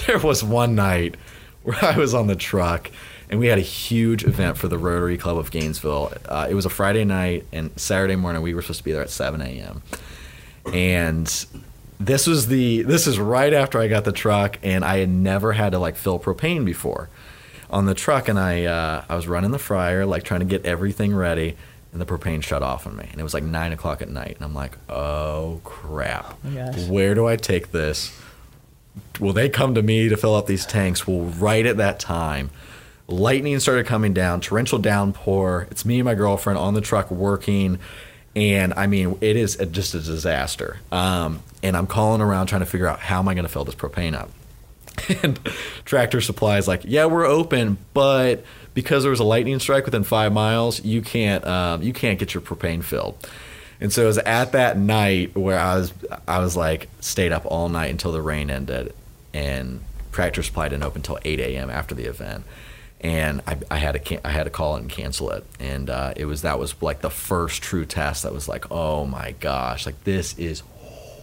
[0.06, 1.16] there was one night
[1.64, 2.90] where I was on the truck
[3.28, 6.12] and we had a huge event for the Rotary Club of Gainesville.
[6.26, 9.02] Uh, it was a Friday night and Saturday morning we were supposed to be there
[9.02, 9.82] at 7 a.m.
[10.72, 11.26] And
[11.98, 15.52] this was the this is right after I got the truck and I had never
[15.52, 17.08] had to like fill propane before
[17.70, 18.28] on the truck.
[18.28, 21.56] And I uh, I was running the fryer like trying to get everything ready
[21.92, 23.08] and the propane shut off on me.
[23.10, 26.42] And it was like nine o'clock at night and I'm like oh crap.
[26.44, 26.50] My
[26.88, 28.16] where do I take this?
[29.20, 31.06] Will they come to me to fill up these tanks?
[31.06, 32.50] Well right at that time
[33.08, 35.68] lightning started coming down torrential downpour.
[35.70, 37.78] It's me and my girlfriend on the truck working
[38.34, 40.78] and i mean it is a, just a disaster.
[40.92, 43.64] Um, and i'm calling around trying to figure out how am i going to fill
[43.64, 44.30] this propane up?
[45.22, 45.38] And
[45.84, 48.44] tractor supply is like yeah we're open but
[48.74, 52.34] because there was a lightning strike within five miles you can't um, you can't get
[52.34, 53.16] your propane filled.
[53.80, 55.92] And so it was at that night where I was
[56.26, 58.94] I was like stayed up all night until the rain ended,
[59.34, 59.80] and
[60.12, 61.68] Tractor Supply didn't open until 8 a.m.
[61.68, 62.44] after the event,
[63.00, 66.12] and I, I had to I had to call it and cancel it, and uh,
[66.16, 69.86] it was that was like the first true test that was like oh my gosh
[69.86, 70.62] like this is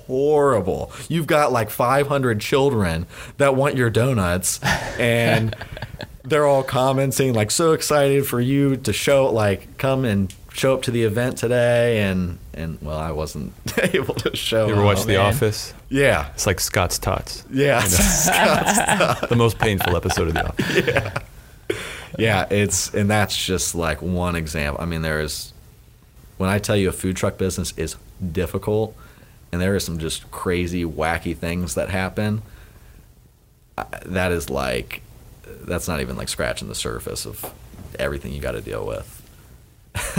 [0.07, 0.91] horrible.
[1.07, 3.05] You've got like 500 children
[3.37, 4.59] that want your donuts,
[4.99, 5.55] and
[6.23, 10.83] they're all commenting like so excited for you to show like come and show up
[10.83, 13.53] to the event today, and and well, I wasn't
[13.93, 14.67] able to show.
[14.67, 15.21] you ever watch The man.
[15.33, 15.73] Office?
[15.89, 20.87] Yeah, It's like Scott's Tots, yeah, Scott's the most painful episode of The Office.
[20.87, 21.17] yeah.
[22.17, 24.81] Yeah, it's and that's just like one example.
[24.81, 25.53] I mean, there is
[26.37, 27.95] when I tell you a food truck business is
[28.31, 28.95] difficult,
[29.51, 32.41] and there are some just crazy, wacky things that happen.
[34.05, 35.01] That is like,
[35.45, 37.53] that's not even like scratching the surface of
[37.97, 39.19] everything you got to deal with.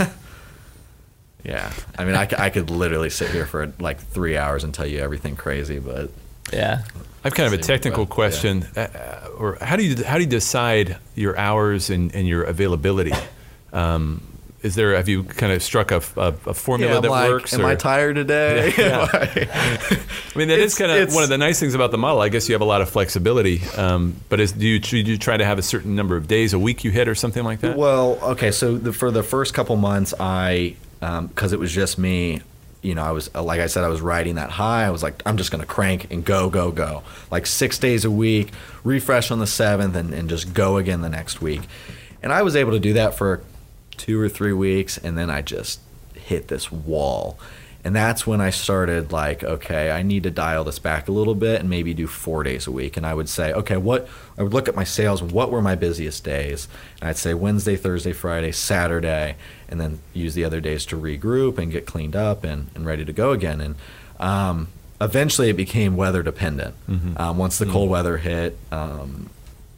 [1.43, 4.99] yeah, I mean, I could literally sit here for like three hours and tell you
[4.99, 6.11] everything crazy, but
[6.55, 6.83] Yeah.
[7.23, 10.15] I have kind of a technical but, question, uh, uh, or how do you how
[10.15, 13.13] do you decide your hours and, and your availability?
[13.73, 14.21] Um,
[14.61, 17.53] is there have you kind of struck a, a, a formula I'm that like, works?
[17.53, 18.73] Am or- I tired today?
[18.77, 19.01] Yeah.
[19.13, 19.99] Am I-
[20.35, 22.21] I mean, that is It's- kind of one of the nice things about the model.
[22.21, 23.61] I guess you have a lot of flexibility.
[23.77, 26.53] Um, but is, do you do you try to have a certain number of days
[26.53, 27.77] a week you hit or something like that?
[27.77, 32.41] Well, okay, so the, for the first couple months, I because it was just me.
[32.85, 34.85] You know, I was like I said, I was riding that high.
[34.85, 38.11] I was like, I'm just gonna crank and go, go, go, like six days a
[38.11, 38.51] week,
[38.83, 41.61] refresh on the seventh, and, and just go again the next week.
[42.21, 43.43] And I was able to do that for
[43.97, 45.79] two or three weeks, and then I just
[46.13, 47.39] hit this wall.
[47.85, 51.35] And that's when I started like, okay, I need to dial this back a little
[51.35, 52.97] bit and maybe do four days a week.
[52.97, 54.07] And I would say, okay, what
[54.39, 56.67] I would look at my sales, what were my busiest days?
[56.99, 59.35] And I'd say Wednesday, Thursday, Friday, Saturday,
[59.69, 63.03] and then use the other days to regroup and get cleaned up and, and ready
[63.05, 63.61] to go again.
[63.61, 63.75] And
[64.19, 64.67] um,
[65.01, 66.75] eventually it became weather dependent.
[67.17, 69.29] Um, once the cold weather hit, um,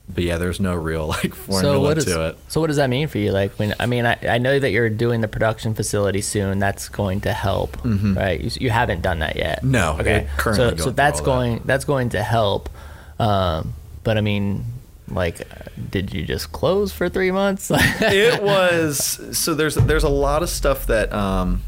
[0.10, 2.38] but yeah, there's no real like formula So what, is, to it.
[2.48, 3.32] so what does that mean for you?
[3.32, 6.60] Like when I mean I, I know that you're doing the production facility soon.
[6.60, 8.40] That's going to help, right?
[8.40, 9.60] You, you haven't done that yet.
[9.60, 9.72] Mm-hmm.
[9.72, 10.28] No, Okay.
[10.38, 11.32] currently so going so that's all that.
[11.32, 12.70] going that's going to help.
[13.20, 13.74] Um,
[14.04, 14.64] but I mean,
[15.10, 15.48] Like,
[15.90, 17.72] did you just close for three months?
[17.74, 21.62] it was so there's there's a lot of stuff that um,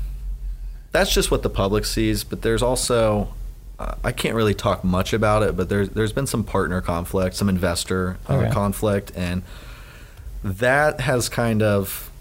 [0.91, 3.29] that's just what the public sees, but there's also
[3.79, 7.35] uh, I can't really talk much about it, but there's there's been some partner conflict,
[7.35, 8.51] some investor uh, Okay.
[8.51, 9.41] conflict, and
[10.43, 12.11] that has kind of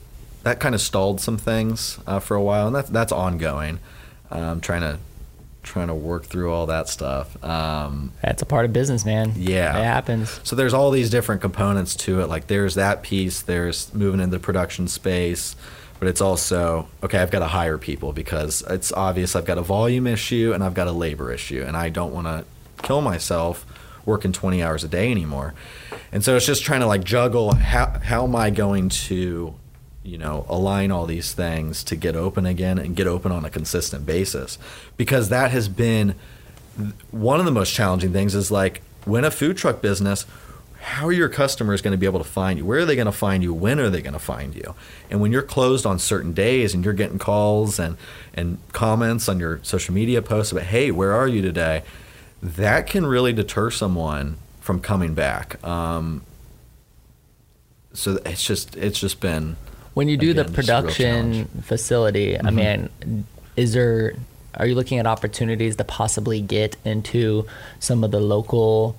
[0.44, 3.80] that kind of stalled some things uh, for a while, and that's that's ongoing.
[4.30, 4.98] Um, trying to
[5.68, 7.42] trying to work through all that stuff.
[7.44, 9.32] Um, That's a part of business, man.
[9.36, 9.78] Yeah.
[9.78, 10.40] It happens.
[10.42, 12.28] so there's all these different components to it.
[12.28, 15.54] Like there's that piece, there's moving into the production space,
[16.00, 17.18] but it's also okay.
[17.18, 20.74] I've got to hire people because it's obvious I've got a volume issue and I've
[20.74, 22.44] got a labor issue, and I don't want to
[22.82, 23.66] kill myself
[24.06, 25.54] working 20 hours a day anymore.
[26.12, 29.54] And so it's just trying to like juggle how how am I going to
[30.08, 33.50] you know align all these things to get open again and get open on a
[33.50, 34.58] consistent basis.
[34.96, 36.14] Because that has been
[37.10, 40.26] one of the most challenging things is like when a food truck business
[40.80, 42.64] how are your customers going to be able to find you?
[42.64, 43.52] Where are they going to find you?
[43.52, 44.74] When are they going to find you?
[45.10, 47.96] And when you're closed on certain days and you're getting calls and
[48.32, 51.82] and comments on your social media posts about hey where are you today?
[52.42, 55.62] That can really deter someone from coming back.
[55.66, 56.22] Um,
[57.92, 59.56] so it's just it's just been
[59.98, 61.36] When you do the Again, real production challenge.
[61.48, 61.60] Mm-hmm.
[61.62, 63.24] facility, I mean,
[63.56, 64.14] is there
[64.54, 67.48] are you looking at opportunities to possibly get into
[67.80, 68.96] some of the local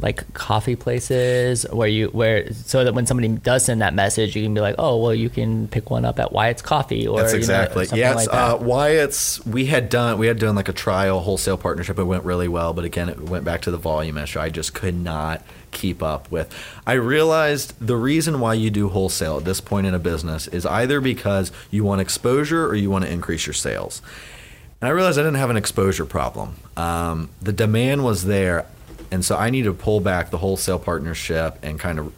[0.00, 4.42] like coffee places where you where so that when somebody does send that message you
[4.42, 7.32] can be like oh well you can pick one up at Wyatt's Coffee or That's
[7.32, 8.14] you know, exactly yes.
[8.14, 11.98] like uh, Wyatt's we had done we had done like a trial wholesale partnership.
[11.98, 14.40] It went really well, but again, it went back to the volume issue.
[14.40, 16.54] I just could not keep up with.
[16.86, 20.64] I realized the reason why you do wholesale at this point in a business is
[20.64, 24.00] either because you want exposure or you want to increase your sales.
[24.80, 26.56] And I realized I didn't have an exposure problem.
[26.76, 28.66] Um, the demand was there,
[29.10, 32.12] and so I need to pull back the wholesale partnership and kind of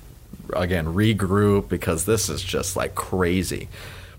[0.55, 3.69] again regroup because this is just like crazy.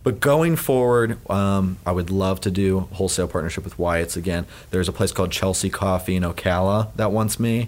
[0.04, 4.48] But going forward, um, I would love to do wholesale partnership with Wyatt's again.
[4.72, 7.68] There's a place called Chelsea Coffee in Ocala that wants me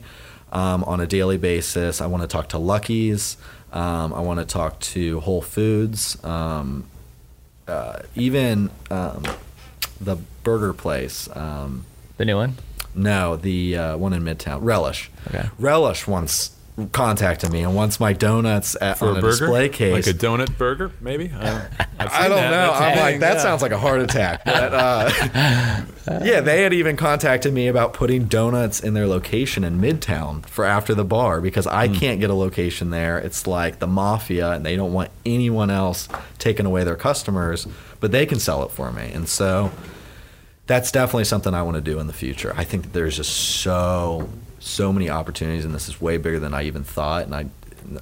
[0.51, 2.01] um, on a daily basis.
[2.01, 3.37] I want to talk to Lucky's.
[3.71, 6.23] Um, I want to talk to Whole Foods.
[6.23, 6.85] Um,
[7.67, 9.23] uh, even um,
[10.01, 11.29] the burger place.
[11.35, 11.85] Um,
[12.17, 12.55] the new one
[12.95, 15.09] no, the uh, one in Midtown, Relish.
[15.27, 15.49] Okay.
[15.59, 16.51] Relish once
[16.91, 20.07] contacted me and wants my donuts at, For on a a, display case.
[20.07, 21.29] like a donut burger, maybe.
[21.29, 21.65] Uh,
[21.99, 22.49] I've I seen don't that.
[22.49, 22.71] know.
[22.71, 23.41] That's I'm like, that Yeah.
[23.43, 24.43] sounds like a heart attack.
[24.43, 25.11] But uh,
[26.23, 30.65] yeah, they had even contacted me about putting donuts in their location in Midtown for
[30.65, 31.93] after the bar because I Hmm.
[31.93, 33.19] can't get a location there.
[33.19, 37.67] It's like the mafia, and they don't want anyone else taking away their customers,
[37.99, 39.11] but they can sell it for me.
[39.13, 39.69] And so
[40.67, 42.53] that's definitely something I want to do in the future.
[42.55, 46.53] I think that there's just so so many opportunities, and this is way bigger than
[46.53, 47.25] I even thought.
[47.25, 47.45] And I,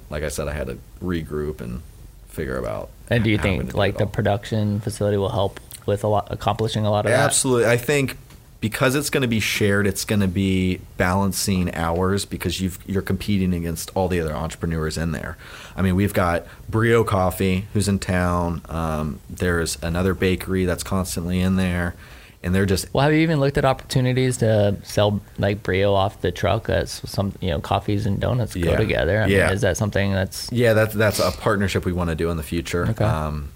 [0.09, 1.81] like I said, I had to regroup and
[2.29, 2.89] figure about.
[3.09, 4.09] and do you think do like the all.
[4.09, 7.69] production facility will help with a lot accomplishing a lot of that Absolutely.
[7.69, 8.17] I think
[8.61, 13.01] because it's going to be shared, it's going to be balancing hours because you've, you're
[13.01, 15.35] competing against all the other entrepreneurs in there.
[15.75, 18.61] I mean, we've got Brio Coffee, who's in town.
[18.69, 21.95] Um, there's another bakery that's constantly in there,
[22.43, 26.21] and they're just Well, have you even looked at opportunities to sell like Brio off
[26.21, 29.21] the truck as some, you know, coffees and donuts go together?
[29.21, 29.45] I Yeah.
[29.45, 32.37] mean, is that something that's Yeah, that's that's a partnership we want to do in
[32.37, 32.87] the future.
[32.87, 33.03] Okay.
[33.05, 33.49] Um,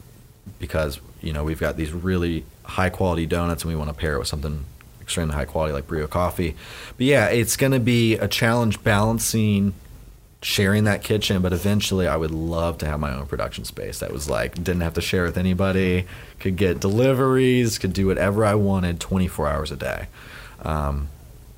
[0.60, 4.14] because you know we've got these really high quality donuts, and we want to pair
[4.16, 4.64] it with something
[5.02, 6.56] extremely high quality like Brio coffee.
[6.98, 9.74] But yeah, it's going to be a challenge balancing
[10.46, 11.42] sharing that kitchen.
[11.42, 14.00] But eventually, I would love to have my own production space.
[14.00, 16.06] That was like didn't have to share with anybody.
[16.40, 17.80] Could get deliveries.
[17.80, 20.08] Could do whatever I wanted, twenty four hours a day.
[20.62, 21.10] Um,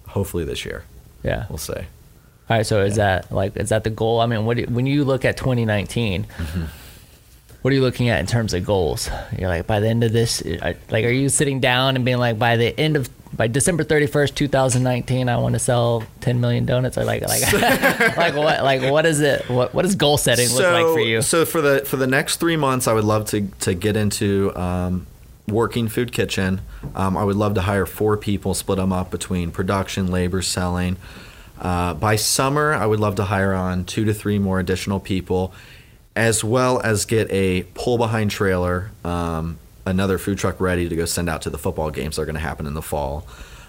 [0.08, 0.84] hopefully this year,
[1.24, 1.46] yeah?
[1.50, 1.74] we'll see.
[1.74, 4.22] All right, so is that like is that the goal?
[4.22, 6.64] I mean, what do, when you look at 2019, Mm-hmm.
[7.68, 9.10] What are you looking at in terms of goals?
[9.38, 12.40] You're like by the end of this, like are you sitting down and being like
[12.40, 16.98] by the end of by December 31st, 2019, I want to sell 10 million donuts?
[16.98, 17.42] Or like like
[18.16, 19.50] like what like what is it?
[19.50, 21.22] What what does goal setting look like for you?
[21.22, 24.56] So for the for the next three months, I would love to to get into
[24.56, 25.06] um,
[25.50, 26.62] working food kitchen.
[26.96, 30.96] Um, I would love to hire four people, split them up between production, labor, selling.
[31.60, 35.54] Uh, by summer, I would love to hire on two to three more additional people,
[36.18, 41.06] as well as get a pull behind trailer, um, another food truck ready to go
[41.06, 43.26] send out to the football games that are going to happen in the fall.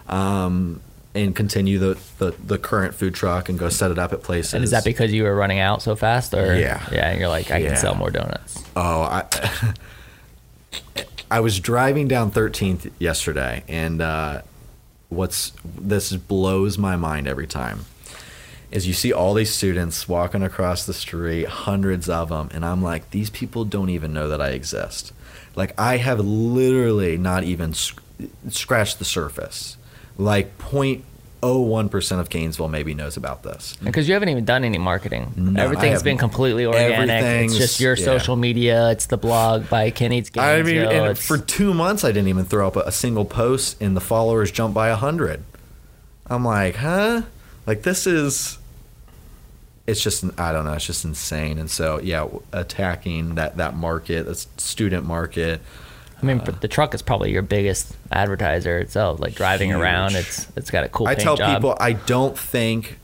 [0.08, 0.80] Um,
[1.14, 4.54] and continue the, the, the current food truck and go set it up at places.
[4.54, 6.86] and is that because you were running out so fast, or Yeah.
[6.90, 7.10] yeah?
[7.10, 7.68] And you're like, I Yeah.
[7.68, 8.62] can sell more donuts.
[8.76, 9.24] Oh, I
[11.30, 14.42] I was driving down 13th yesterday, and uh,
[15.10, 17.84] what's this blows my mind every time
[18.70, 22.82] is you see all these students walking across the street, hundreds of them, and I'm
[22.82, 25.12] like, these people don't even know that I exist.
[25.56, 28.00] Like I have literally not even sc-
[28.48, 29.76] scratched the surface.
[30.16, 33.76] Like 0.01% of Gainesville maybe knows about this.
[33.82, 35.32] Because you haven't even done any marketing.
[35.36, 37.44] No, Everything's been completely organic.
[37.44, 38.04] It's just your yeah.
[38.04, 38.90] social media.
[38.90, 41.04] It's the blog by Ken Eats I mean, Gainesville.
[41.04, 44.00] and for two months, I didn't even throw up a, a single post, and the
[44.00, 45.42] followers jumped by a hundred.
[46.26, 47.22] I'm like, huh?
[47.68, 48.58] Like this is.
[49.86, 50.72] It's just I don't know.
[50.72, 51.58] It's just insane.
[51.58, 55.60] And so yeah, attacking that that market, that student market.
[56.20, 59.20] I mean, but uh, the truck is probably your biggest advertiser itself.
[59.20, 59.80] Like driving Huge.
[59.80, 61.06] around, it's it's got a cool.
[61.08, 61.54] I tell job.
[61.54, 62.98] people I don't think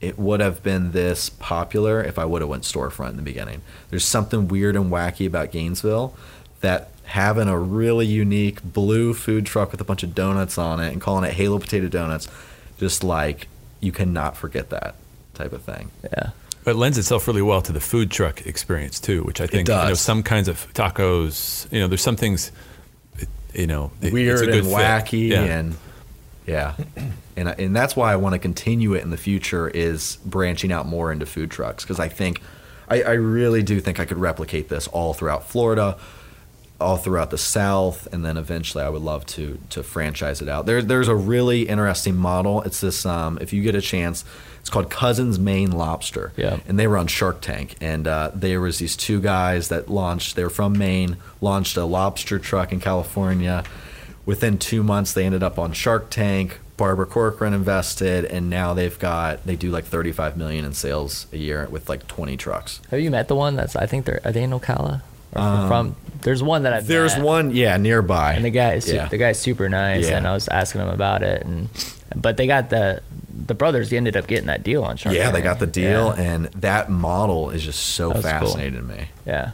[0.00, 3.62] it would have been this popular if I would have went storefront in the beginning.
[3.90, 6.14] There's something weird and wacky about Gainesville
[6.60, 10.92] that having a really unique blue food truck with a bunch of donuts on it
[10.92, 12.28] and calling it Halo Potato Donuts,
[12.78, 13.48] just like
[13.80, 14.94] you cannot forget that
[15.34, 15.90] type of thing.
[16.04, 16.30] Yeah.
[16.64, 19.68] But it lends itself really well to the food truck experience too, which I think
[19.68, 21.70] you know some kinds of tacos.
[21.72, 22.52] You know, there's some things.
[23.54, 24.74] You know, it- it's weird a good and fit.
[24.76, 25.42] wacky Yeah.
[25.42, 25.76] and
[26.46, 26.74] yeah
[27.36, 30.86] and and that's why I want to continue it in the future is branching out
[30.86, 32.40] more into food trucks because I think
[32.88, 35.98] I, I really do think I could replicate this all throughout Florida
[36.80, 40.66] all throughout the South, and then eventually I would love to to franchise it out.
[40.66, 42.62] There, there's a really interesting model.
[42.62, 43.04] It's this.
[43.04, 44.24] Um, if you get a chance,
[44.60, 46.32] it's called Cousins Maine Lobster.
[46.36, 46.60] Yeah.
[46.68, 50.36] And they were on Shark Tank, and uh, there was these two guys that launched.
[50.36, 53.64] They were from Maine, launched a lobster truck in California.
[54.24, 56.60] Within two months, they ended up on Shark Tank.
[56.76, 61.36] Barbara Corcoran invested, and now they've got they do like 35 million in sales a
[61.36, 62.80] year with like 20 trucks.
[62.92, 63.74] Have you met the one that's?
[63.74, 65.02] I think they're are they in Ocala?
[65.32, 68.32] Or from there's one that I've Um, There's met, one, yeah, nearby.
[68.34, 69.06] and the guy is Yeah.
[69.08, 70.16] the guy's super nice, Yeah.
[70.16, 71.68] and I was asking him about it, and
[72.16, 73.02] but they got the
[73.46, 76.22] the brothers ended up getting that deal on Shark Yeah, they got the deal, Yeah.
[76.22, 78.22] and that model is just so was cool.
[78.30, 79.50] fascinating to me yeah.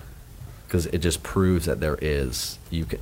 [0.66, 2.98] because it just proves that there is you can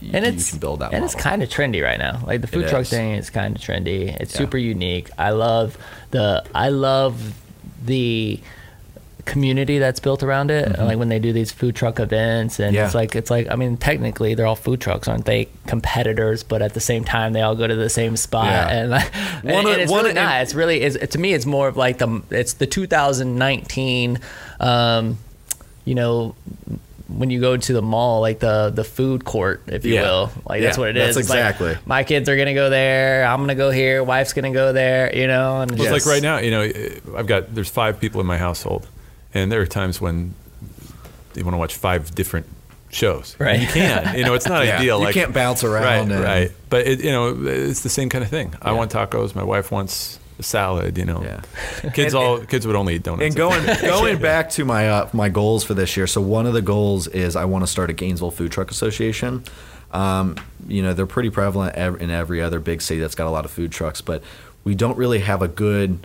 [0.00, 1.04] you, and you it's can build that and model.
[1.06, 2.20] it's kind of trendy right now.
[2.26, 2.90] Like the food It truck is.
[2.90, 4.16] thing is kind of trendy.
[4.20, 4.38] It's Yeah.
[4.38, 5.10] super unique.
[5.18, 5.76] I love
[6.10, 7.34] the I love
[7.84, 8.40] the
[9.28, 10.78] community that's built around it.
[10.78, 12.74] Like when they do these food truck events, and Mm-hmm.
[12.76, 12.86] Yeah.
[12.86, 15.48] it's like it's like I mean technically they're all food trucks, aren't they?
[15.66, 18.68] Competitors, but at the same time they all go to the same spot, Yeah.
[18.68, 19.14] and like
[19.44, 20.42] One and, of- and it's one really of- not.
[20.42, 24.18] It's really is to me it's more of like the it's the 2019.
[24.60, 25.18] Um,
[25.84, 26.34] you know,
[27.08, 30.02] when you go to the mall, like the the food court, if you Yeah.
[30.02, 31.14] will, like that's what it is.
[31.14, 31.76] that's It's like, exactly.
[31.86, 33.24] my kids are gonna go there.
[33.24, 34.04] I'm gonna go here.
[34.04, 35.14] Wife's gonna go there.
[35.16, 35.96] You know, and Well, Yes.
[35.96, 36.62] It's like right now, you know,
[37.16, 38.86] I've got there's five people in my household,
[39.34, 40.34] and there are times when
[41.34, 42.46] you want to watch five different
[42.90, 43.36] shows.
[43.38, 43.60] And Right.
[43.60, 44.16] you can't.
[44.18, 44.78] You know, it's not Yeah.
[44.78, 44.98] ideal.
[44.98, 46.52] You like, can't bounce around Right, and- right.
[46.70, 48.54] But it, you know, it's the same kind of thing.
[48.62, 49.34] I want tacos.
[49.34, 50.96] My wife wants a salad.
[50.96, 51.90] You know, Yeah.
[51.92, 53.24] kids And- all kids would only eat donuts.
[53.26, 56.06] And going going back to my uh, my goals for this year.
[56.06, 59.44] So one of the goals is I want to start a Gainesville Food Truck Association.
[59.92, 63.44] Um, you know they're pretty prevalent in every other big city that's got a lot
[63.46, 64.22] of food trucks, but
[64.64, 65.98] we don't really have a good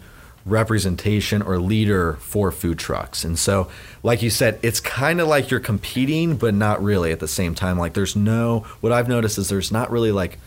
[0.45, 3.23] representation or leader for food trucks.
[3.23, 3.69] And so,
[4.01, 7.55] like you said, it's kind of like you're competing, but not really at the same
[7.55, 7.77] time.
[7.77, 10.37] Like there's no what I've noticed is there's not really like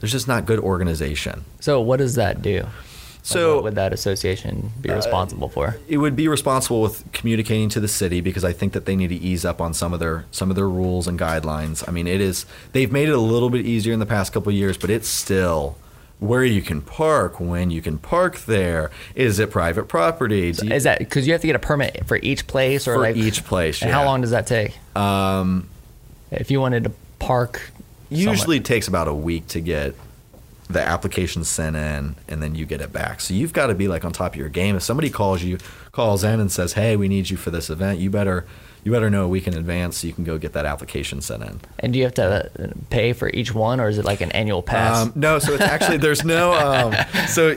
[0.00, 1.44] there's just not good organization.
[1.60, 2.66] so what does that do?
[3.22, 5.78] So what would that association be uh, responsible for?
[5.88, 9.08] it would be responsible with communicating to the city because I think that they need
[9.08, 11.82] to ease up on some of their some of their rules and guidelines.
[11.88, 14.50] I mean, it is they've made it a little bit easier in the past couple
[14.50, 15.78] of years, but it's still
[16.24, 18.90] where you can park, when you can park there.
[19.14, 20.52] Is it private property?
[20.62, 23.00] You- Is that because you have to get a permit for each place, or For
[23.00, 23.96] like each place, And yeah.
[23.96, 24.72] how long does that take?
[24.96, 25.68] um,
[26.30, 27.70] If you wanted to park,
[28.10, 29.94] usually it takes about a week to get
[30.68, 33.20] the application sent in and then you get it back.
[33.20, 34.76] So you've got to be like on top of your game.
[34.76, 35.58] If somebody calls you
[35.92, 38.46] calls in and says, "Hey, we need you for this event," you better
[38.84, 41.42] you better know a week in advance so you can go get that application sent
[41.42, 41.60] in.
[41.80, 44.30] and do you have to uh, pay for each one, or is it like an
[44.32, 45.02] annual pass?
[45.06, 46.94] Um, no, so it's actually there's no um,
[47.28, 47.56] so.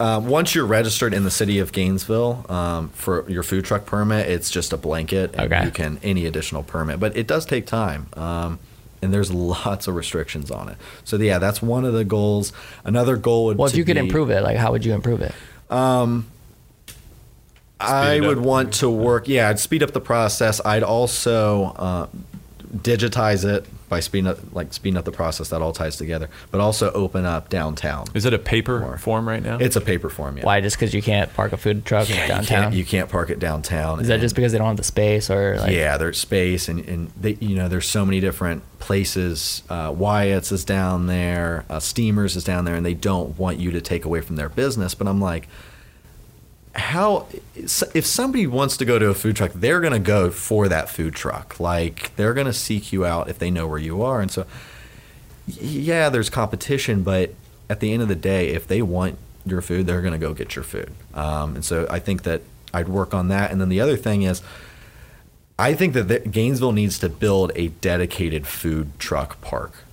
[0.00, 4.28] Um, once you're registered in the city of Gainesville um, for your food truck permit,
[4.28, 5.64] it's just a blanket, and Okay.
[5.64, 8.58] you can any additional permit, but it does take time, um,
[9.02, 10.78] and there's lots of restrictions on it.
[11.04, 12.52] So yeah, that's one of the goals.
[12.84, 15.20] Another goal would be well, if you could improve it, like how would you improve
[15.22, 15.32] it?
[17.80, 18.44] I would up.
[18.44, 19.28] want to work.
[19.28, 20.60] Yeah, I'd speed up the process.
[20.64, 22.06] I'd also uh,
[22.74, 25.50] digitize it by speeding up, like speeding up the process.
[25.50, 26.28] That all ties together.
[26.50, 28.06] But also open up downtown.
[28.14, 28.96] Is it a paper More.
[28.98, 29.58] form right now?
[29.58, 30.38] It's a paper form.
[30.38, 30.44] Yeah.
[30.44, 30.60] Why?
[30.60, 32.62] Just because you can't park a food truck Yeah, You downtown?
[32.62, 34.00] can't, you can't park it downtown.
[34.00, 35.72] is that and- just because they don't have the space, or like?
[35.72, 39.62] yeah, there's space and, and they, you know, there's so many different places.
[39.68, 43.70] Uh, Wyatt's is down there, uh, Steamers is down there, and they don't want you
[43.72, 44.94] to take away from their business.
[44.94, 45.48] But I'm like,
[46.74, 50.68] how if somebody wants to go to a food truck, they're going to go for
[50.68, 51.60] that food truck.
[51.60, 54.20] Like they're going to seek you out if they know where you are.
[54.20, 54.46] And so,
[55.46, 57.34] yeah, there's competition, but
[57.70, 60.34] at the end of the day, if they want your food, they're going to go
[60.34, 60.92] get your food.
[61.12, 63.52] Um, and so I think that I'd work on that.
[63.52, 64.42] And then the other thing is,
[65.58, 69.83] I think that the, Gainesville needs to build a dedicated food truck park.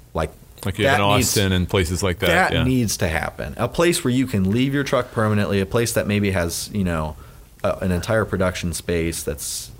[0.65, 2.27] Like like you have in Austin needs, and places like that.
[2.27, 2.63] That yeah.
[2.63, 3.55] needs to happen.
[3.57, 5.59] A place where you can leave your truck permanently.
[5.59, 7.15] A place that maybe has you know
[7.63, 9.71] a, an entire production space that's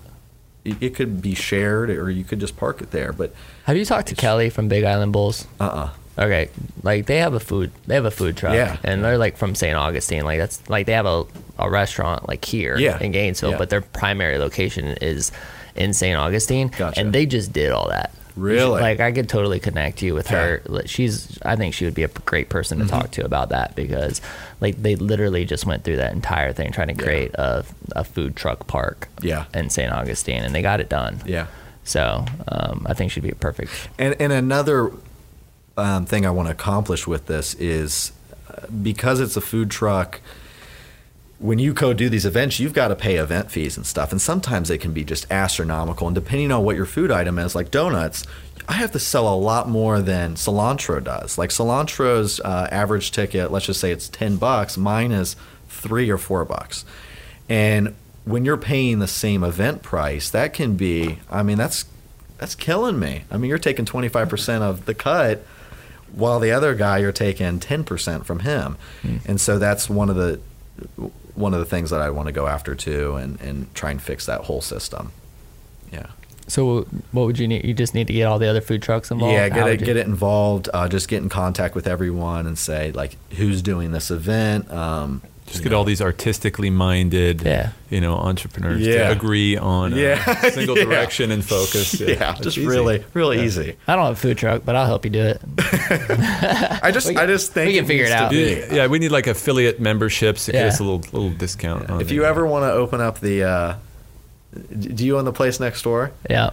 [0.64, 3.12] it, it, could be shared or you could just park it there.
[3.12, 5.46] But have you talked to Kelly from Big Island Bowls?
[5.60, 6.50] Uh uh Okay,
[6.82, 8.76] like they have a food, they have a food truck, yeah.
[8.84, 9.74] and they're like from St.
[9.74, 10.24] Augustine.
[10.24, 11.24] Like that's like they have a,
[11.58, 12.98] a restaurant like here yeah.
[13.00, 13.58] in Gainesville, yeah.
[13.58, 15.32] but their primary location is
[15.74, 16.18] in St.
[16.18, 17.00] Augustine, gotcha.
[17.00, 18.12] and they just did all that.
[18.36, 18.80] Really?
[18.80, 20.62] Like I could totally connect you with her.
[20.86, 22.98] She's I think she would be a great person to mm-hmm.
[22.98, 24.20] talk to about that because
[24.60, 27.62] like they literally just went through that entire thing trying to create yeah.
[27.94, 29.44] a, a food truck park yeah.
[29.54, 29.92] in St.
[29.92, 31.20] Augustine and they got it done.
[31.26, 31.46] Yeah.
[31.84, 33.70] So um, I think she'd be perfect.
[33.98, 34.92] And and another
[35.76, 38.12] um, thing I want to accomplish with this is
[38.48, 40.20] uh, because it's a food truck
[41.42, 44.12] when you go do these events, you've got to pay event fees and stuff.
[44.12, 46.06] And sometimes they can be just astronomical.
[46.06, 48.24] And depending on what your food item is, like donuts,
[48.68, 51.38] I have to sell a lot more than cilantro does.
[51.38, 55.34] Like cilantro's uh, average ticket, let's just say it's 10 bucks, mine is
[55.68, 56.84] three or four bucks.
[57.48, 61.86] And when you're paying the same event price, that can be, I mean, that's
[62.38, 63.22] that's killing me.
[63.30, 65.44] I mean, you're taking 25% of the cut
[66.12, 68.76] while the other guy you're taking 10% from him.
[69.02, 69.24] Mm.
[69.26, 70.40] And so that's one of the
[71.34, 74.00] one of the things that I want to go after too, and and try and
[74.02, 75.12] fix that whole system.
[75.92, 76.06] Yeah.
[76.48, 77.64] So what would you need?
[77.64, 79.32] You just need to get all the other food trucks involved.
[79.32, 80.68] Yeah, get it get it involved.
[80.72, 84.70] Uh, just get in contact with everyone and say like who's doing this event.
[84.70, 85.78] Um, just get know.
[85.78, 87.72] all these artistically minded, yeah.
[87.90, 89.08] you know, entrepreneurs yeah.
[89.08, 90.46] to agree on yeah.
[90.46, 90.84] a single yeah.
[90.84, 91.92] direction and focus.
[92.02, 92.66] Yeah, yeah just easy.
[92.66, 93.76] really, really easy.
[93.86, 95.40] I don't have a food truck, but I'll help you do it.
[96.82, 98.32] I just, I just think we can figure it out.
[98.32, 101.90] Yeah, we need like affiliate memberships to get us a little little discount.
[102.00, 103.74] if you ever want to open up the, uh,
[104.78, 106.12] do you own the place next door?
[106.28, 106.50] Yeah.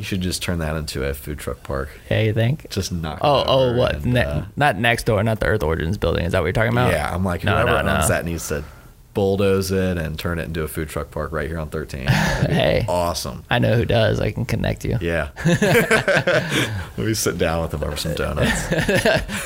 [0.00, 1.90] You should just turn that into a food truck park.
[2.10, 2.68] Yeah, you think?
[2.70, 3.18] Just knock.
[3.22, 3.96] Oh, oh, what?
[3.96, 6.24] And, ne- uh, not next door, not the Earth Origins building.
[6.24, 6.90] Is that what you're talking about?
[6.90, 8.14] Yeah, I'm like No, whoever no, owns no.
[8.14, 8.64] that needs to
[9.12, 12.06] bulldoze it and turn it into a food truck park right here on 13.
[12.06, 12.84] Hey.
[12.88, 13.44] awesome.
[13.50, 14.20] I know who does.
[14.20, 14.96] I can connect you.
[15.00, 15.28] Yeah.
[15.44, 18.68] Let me sit down with them over some donuts.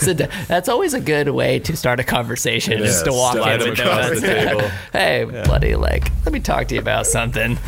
[0.05, 2.75] So that's always a good way to start a conversation.
[2.75, 4.21] It is to walk Slide in with across donuts.
[4.21, 4.71] the table.
[4.93, 7.59] hey, buddy, like, let me talk to you about something.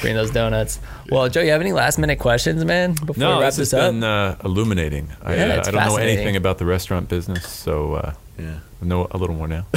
[0.00, 0.80] Bring those donuts.
[1.10, 2.92] Well, Joe, you have any last minute questions, man?
[2.94, 3.92] Before No, we wrap this has this up.
[3.92, 5.08] been uh, illuminating.
[5.22, 8.58] I, Yeah, uh, it's I don't know anything about the restaurant business, so uh, Yeah.
[8.80, 9.64] I know a little more now.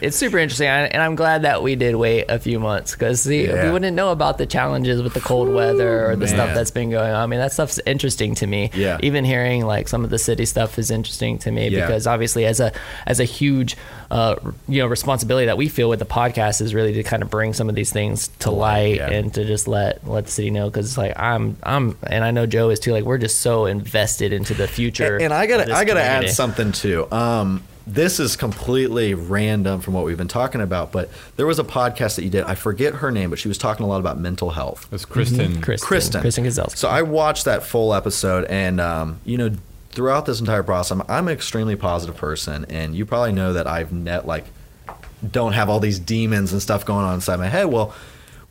[0.00, 3.48] it's super interesting, and I'm glad that we did wait a few months because we
[3.48, 7.10] wouldn't know about the challenges with the cold weather or the stuff that's been going
[7.10, 7.16] on.
[7.20, 8.70] I mean, that stuff's interesting to me.
[8.72, 8.98] Yeah.
[9.02, 11.84] Even hearing like some of the city stuff is interesting to me Yeah.
[11.84, 12.70] because obviously, as a
[13.06, 13.76] as a huge
[14.12, 14.36] uh,
[14.68, 17.54] you know responsibility that we feel with the podcast is really to kind of bring
[17.54, 19.10] some of these things to light yeah.
[19.10, 22.30] and to just let let the city know because it's like I'm I'm and I
[22.30, 22.92] know Joe is too.
[22.92, 25.14] Like we're just so invested into the future.
[25.14, 27.10] And, and I gotta I gotta add something too.
[27.12, 31.64] Um, this is completely random from what we've been talking about, but there was a
[31.64, 32.44] podcast that you did.
[32.44, 34.88] I forget her name, but she was talking a lot about mental health.
[34.90, 35.60] That's Kristen.
[35.60, 36.20] Kristen Kristen.
[36.22, 36.76] Kristen Gazelski.
[36.76, 39.50] So I watched that full episode, and um, you know,
[39.90, 43.66] throughout this entire process, I'm, I'm an extremely positive person, and you probably know that
[43.66, 44.46] I've net like
[45.30, 47.66] don't have all these demons and stuff going on inside my head.
[47.66, 47.94] Well,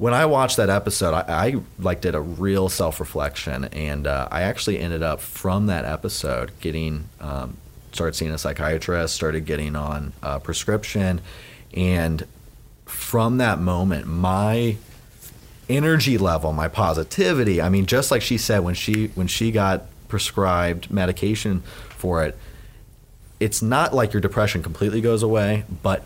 [0.03, 4.27] when I watched that episode, I, I like did a real self reflection, and uh,
[4.29, 7.55] I actually ended up from that episode getting um,
[7.93, 11.21] started seeing a psychiatrist, started getting on uh, prescription,
[11.73, 12.27] and
[12.83, 14.75] from that moment, my
[15.69, 17.61] energy level, my positivity.
[17.61, 22.37] I mean, just like she said when she when she got prescribed medication for it,
[23.39, 26.05] it's not like your depression completely goes away, but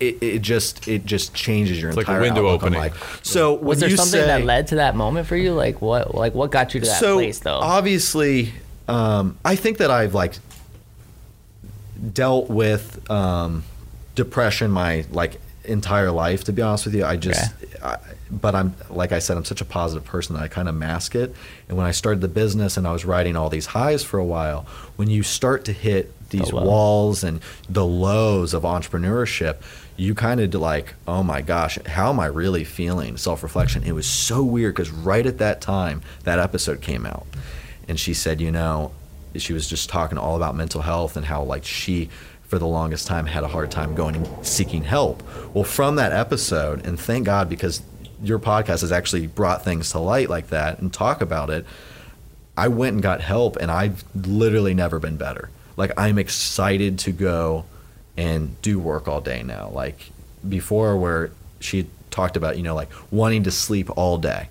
[0.00, 2.80] it, it just it just changes your It's like a window outlook on opening.
[2.80, 3.20] life.
[3.22, 5.52] So when Was there something say, that led to that moment for you?
[5.52, 6.14] Like what?
[6.14, 7.58] Like what got you to that so place though?
[7.58, 8.52] obviously,
[8.88, 10.34] um, I think that I've like
[12.12, 13.64] dealt with um,
[14.14, 16.44] depression my like entire life.
[16.44, 17.98] To be honest with you, I just, I,
[18.30, 21.14] but I'm like I said, I'm such a positive person that I kind of mask
[21.14, 21.34] it.
[21.68, 24.24] And when I started the business and I was riding all these highs for a
[24.24, 24.62] while,
[24.96, 26.64] when you start to hit these low.
[26.64, 29.56] walls and the lows of entrepreneurship,
[30.00, 33.18] you kind of like, oh my gosh, how am I really feeling?
[33.18, 33.82] Self reflection.
[33.84, 37.26] It was so weird because right at that time, that episode came out.
[37.86, 38.92] And she said, you know,
[39.36, 42.08] she was just talking all about mental health and how like she
[42.44, 45.22] for the longest time had a hard time going and seeking help.
[45.52, 47.82] Well, from that episode, and thank God because
[48.22, 51.66] your podcast has actually brought things to light like that and talk about it.
[52.56, 55.50] I went and got help, and I've literally never been better.
[55.76, 57.66] Like I'm excited to go
[58.20, 59.70] and do work all day now.
[59.72, 60.12] Like
[60.46, 64.50] before, where she talked about, you know, like wanting to sleep all day.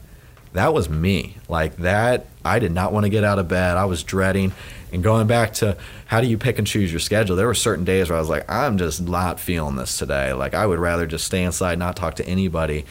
[0.53, 1.37] That was me.
[1.47, 3.77] Like that, I did not want to get out of bed.
[3.77, 4.53] I was dreading.
[4.91, 7.85] And going back to how do you pick and choose your schedule, there were certain
[7.85, 10.33] days where I was like, I'm just not feeling this today.
[10.33, 12.85] Like I would rather just stay inside, not talk to anybody.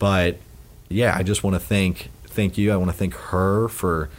[0.00, 0.38] But
[0.88, 2.72] yeah, I just want to thank thank you.
[2.72, 4.10] I want to thank her for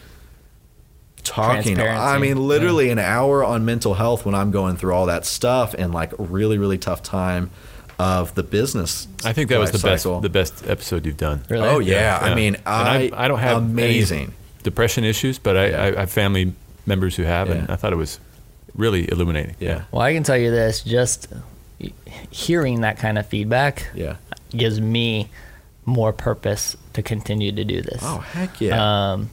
[1.26, 1.80] talking.
[1.80, 5.74] I mean, literally an hour on mental health when I'm going through all that stuff
[5.78, 7.52] and like really, really tough time
[8.00, 9.08] of the business.
[9.26, 11.44] I think that was the life best the best episode you've done.
[11.50, 11.68] Really?
[11.68, 12.20] Oh yeah.
[12.22, 14.34] I mean, And I I don't have amazing.
[14.64, 15.66] depression issues, but I,
[15.96, 16.54] I have family
[16.86, 18.20] members who have, and I thought it was
[18.76, 19.56] really illuminating.
[19.60, 19.84] Yeah.
[19.92, 21.28] Well, I can tell you this: just
[22.32, 24.16] hearing that kind of feedback Yeah.
[24.52, 25.30] gives me
[25.86, 28.00] more purpose to continue to do this.
[28.04, 29.12] Oh heck yeah.
[29.14, 29.30] Um,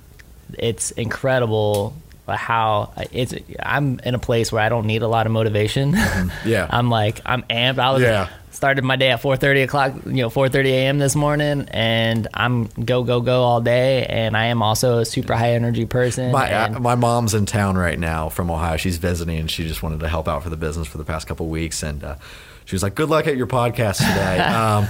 [0.59, 1.95] it's incredible
[2.29, 3.35] how it's.
[3.61, 5.95] I'm in a place where I don't need a lot of motivation.
[6.47, 6.67] Yeah.
[6.71, 7.79] I'm like I'm amped.
[7.79, 8.29] I was Yeah.
[8.53, 10.99] started my day at 4:30 o'clock, you know, 4:30 a.m.
[10.99, 14.07] this morning, and I'm go go go all day.
[14.07, 16.31] And I am also a super high energy person.
[16.33, 18.77] My and- uh, my mom's in town right now from Ohio.
[18.77, 21.27] She's visiting, and she just wanted to help out for the business for the past
[21.27, 21.83] couple weeks.
[21.83, 22.15] And uh,
[22.65, 24.87] she was like, "Good luck at your podcast today." um,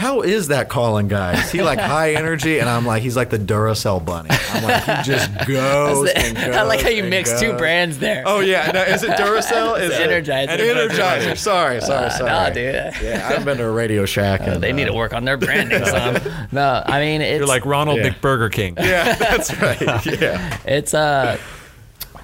[0.00, 1.38] how is that Colin guy?
[1.38, 2.58] Is he like high energy?
[2.58, 4.30] And I'm like, he's like the Duracell bunny.
[4.30, 6.08] I'm like, he just goes.
[6.16, 8.22] and goes I like how you and mix two brands there.
[8.26, 9.78] Oh yeah, no, is it Duracell?
[9.78, 10.56] Is it Energizer.
[10.58, 11.36] Energizer.
[11.36, 12.30] Sorry, sorry, Uh, sorry.
[12.30, 12.74] no, dude.
[13.02, 14.40] Yeah, I haven't been to a Radio Shack.
[14.40, 16.16] Uh, and, they need to uh, work on their branding some.
[16.50, 18.10] No, I mean it's You're like Ronald Yeah.
[18.10, 18.76] McBurger King.
[18.78, 19.80] Yeah, that's right.
[20.06, 21.36] Yeah, it's uh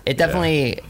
[0.06, 0.80] it definitely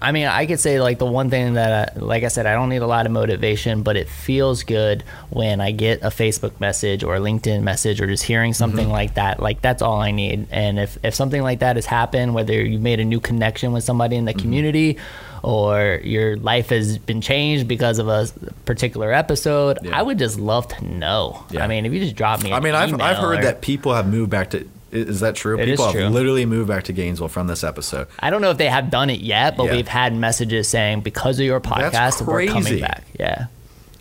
[0.00, 2.54] i mean i could say like the one thing that I, like i said i
[2.54, 6.58] don't need a lot of motivation but it feels good when i get a facebook
[6.60, 8.58] message or a linkedin message or just hearing mm-hmm.
[8.58, 11.84] something like that like that's all i need and if, if something like that has
[11.84, 14.40] happened whether you made a new connection with somebody in the mm-hmm.
[14.40, 14.98] community
[15.42, 18.28] or your life has been changed because of a
[18.66, 19.98] particular episode Yeah.
[19.98, 21.64] i would just love to know Yeah.
[21.64, 23.62] i mean if you just drop me I an mean, I've, I've heard or- that
[23.62, 24.68] people have moved back to.
[24.92, 25.58] Is that true?
[25.58, 26.06] It people have true.
[26.08, 28.08] literally moved back to Gainesville from this episode.
[28.18, 29.72] I don't know if they have done it yet, but Yeah.
[29.72, 33.04] we've had messages saying because of your podcast, we're coming back.
[33.18, 33.46] Yeah.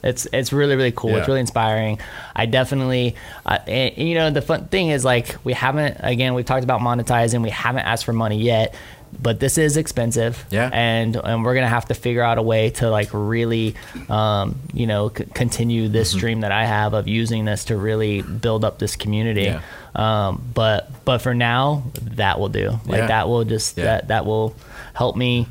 [0.02, 1.16] It's it's really really cool.
[1.18, 2.00] It's really inspiring.
[2.34, 3.16] I definitely,
[3.46, 6.64] uh, and, and, you know, the fun thing is like we haven't again we've talked
[6.64, 7.44] about monetizing.
[7.44, 8.74] We haven't asked for money yet,
[9.22, 10.45] but this is expensive.
[10.49, 10.70] Yeah.
[10.72, 13.76] and and we're gonna have to figure out a way to like really,
[14.10, 16.18] um, you know, c- continue this Mm-hmm.
[16.18, 19.43] stream that I have of using this to really build up this community.
[19.43, 19.62] Yeah.
[19.95, 21.84] Um, but but for now,
[22.16, 22.80] that will do.
[22.86, 23.07] Like Yeah.
[23.07, 23.86] that will just Yeah.
[23.86, 24.55] that that will
[24.93, 25.47] help me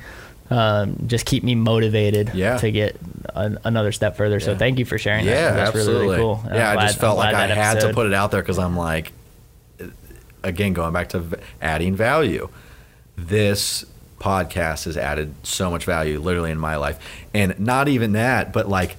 [0.50, 2.56] um, just keep me motivated Yeah.
[2.56, 2.96] to get
[3.34, 4.40] an, another step further.
[4.40, 5.54] So thank you for sharing Yeah, that.
[5.56, 5.94] That's absolutely.
[5.94, 6.42] really, really cool.
[6.46, 8.58] And Yeah, I'm I just felt like I had to put it out there because
[8.58, 9.12] I'm like,
[10.42, 12.48] again, going back to v- adding value.
[13.18, 13.84] This
[14.20, 16.98] podcast has added so much value, literally in my life,
[17.34, 18.96] and not even that, but like.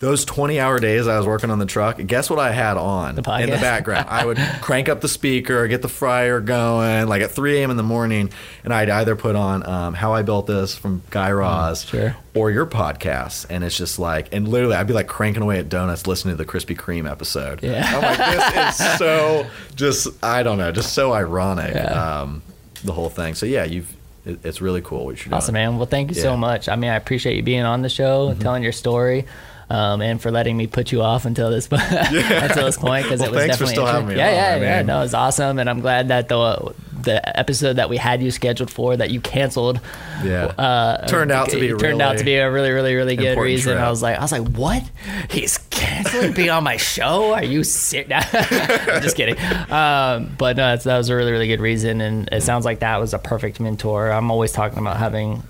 [0.00, 3.14] Those 20 hour days I was working on the truck, guess what I had on
[3.14, 4.06] The in the background?
[4.10, 7.70] I would crank up the speaker, get the fryer going, like at 3 a.m.
[7.70, 8.28] in the morning,
[8.64, 12.16] and I'd either put on um, How I Built This from Guy Raz Mm, sure.
[12.34, 13.46] or your podcast.
[13.48, 16.44] And it's just like, and literally, I'd be like cranking away at donuts listening to
[16.44, 17.62] the Krispy Kreme episode.
[17.62, 17.86] Yeah.
[17.86, 22.20] I'm like, this is so just, I don't know, just so ironic, Yeah.
[22.20, 22.42] um,
[22.84, 23.34] the whole thing.
[23.34, 23.92] So, yeah, you've,
[24.24, 25.34] it, it's really cool what you're doing.
[25.34, 25.76] Awesome, man.
[25.76, 26.22] Well, thank you Yeah.
[26.22, 26.68] so much.
[26.68, 29.26] I mean, I appreciate you being on the show and telling your story.
[29.70, 32.44] Um, and for letting me put you off until this yeah.
[32.44, 34.34] until this point because Well, it was thanks for definitely still having me yeah on.
[34.34, 37.96] yeah I yeah no it's awesome and I'm glad that the the episode that we
[37.96, 39.80] had you scheduled for that you canceled
[40.24, 40.46] Yeah.
[40.46, 43.36] uh, Turned out to be it turned out to be a really really really good
[43.38, 43.74] reason.
[43.74, 43.84] trip.
[43.84, 44.82] I was like I was like what
[45.30, 49.36] he's canceling being on my show are you serious I'm just kidding
[49.70, 52.98] um, but no that was a really really good reason and it sounds like that
[53.00, 55.42] was a perfect mentor I'm always talking about having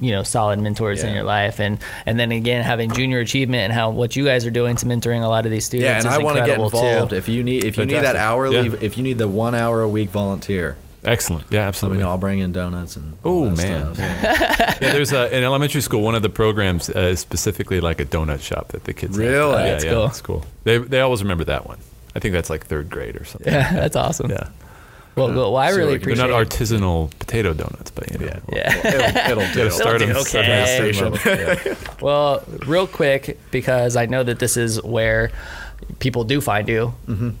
[0.00, 3.72] you know solid mentors in your life and and then again having junior achievement and
[3.72, 6.06] how what you guys are doing to mentoring a lot of these students yeah, and
[6.06, 7.10] is I want to get involved.
[7.10, 7.16] too.
[7.16, 8.76] If you need, if you need that hourly, Yeah.
[8.80, 10.61] if you need the one hour a week volunteer,
[11.04, 11.44] Excellent.
[11.50, 11.98] Yeah, let me absolutely.
[12.02, 12.10] know.
[12.10, 13.16] I'll bring in donuts and.
[13.24, 13.94] Oh, man.
[13.94, 13.98] stuff.
[13.98, 14.74] Yeah.
[14.80, 18.04] Yeah, there's a, in elementary school, one of the programs uh, is specifically like a
[18.04, 19.24] donut shop that the kids have.
[19.26, 19.52] Really?
[19.64, 20.06] Yeah, That's yeah, cool.
[20.06, 20.44] That's cool.
[20.64, 21.78] They, they always remember that one.
[22.14, 23.50] I think that's like third grade or something.
[23.52, 24.48] yeah that's awesome Yeah.
[25.16, 26.48] well, well, I So really like, They're appreciate not it.
[26.50, 28.40] artisanal poto donuts, but you know.
[28.52, 29.70] yeah It'll, it'll do.
[29.70, 30.44] Start do them okay.
[30.44, 31.14] at the station.
[31.24, 31.74] Yeah.
[32.02, 35.30] Well, real quick, because I know that this is where
[35.98, 36.88] people do find you.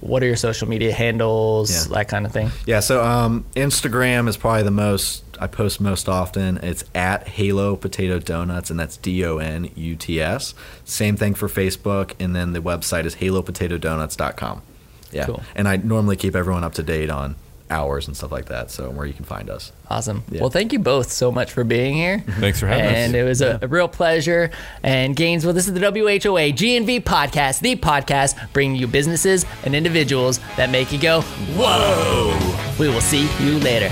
[0.00, 1.92] What are your social media handles, Mm-hmm.
[1.92, 1.98] Yeah.
[1.98, 2.50] that kind of thing?
[2.66, 6.58] Yeah, so um, Instagram is probably the most I post most often.
[6.58, 10.54] It's at Halo Potato Donuts, and that's D O N U T S.
[10.84, 14.62] Same thing for Facebook, and then the website is halopotatodonuts.com.
[15.10, 15.26] Yeah.
[15.26, 15.42] Cool.
[15.54, 17.36] And I normally keep everyone up to date on
[17.72, 19.72] hours and stuff like that, so where you can find us.
[19.88, 20.22] Awesome.
[20.30, 20.40] Yeah.
[20.42, 22.20] Well, thank you both so much for being here.
[22.38, 22.94] Thanks for having us.
[22.94, 24.50] and it was a, a real pleasure.
[24.82, 30.38] And Gainesville, this is the WHOA GNV podcast, the podcast bringing you businesses and individuals
[30.56, 31.22] that make you go,
[31.56, 32.38] whoa.
[32.78, 33.88] We will see you later.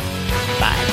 [0.59, 0.90] Bye.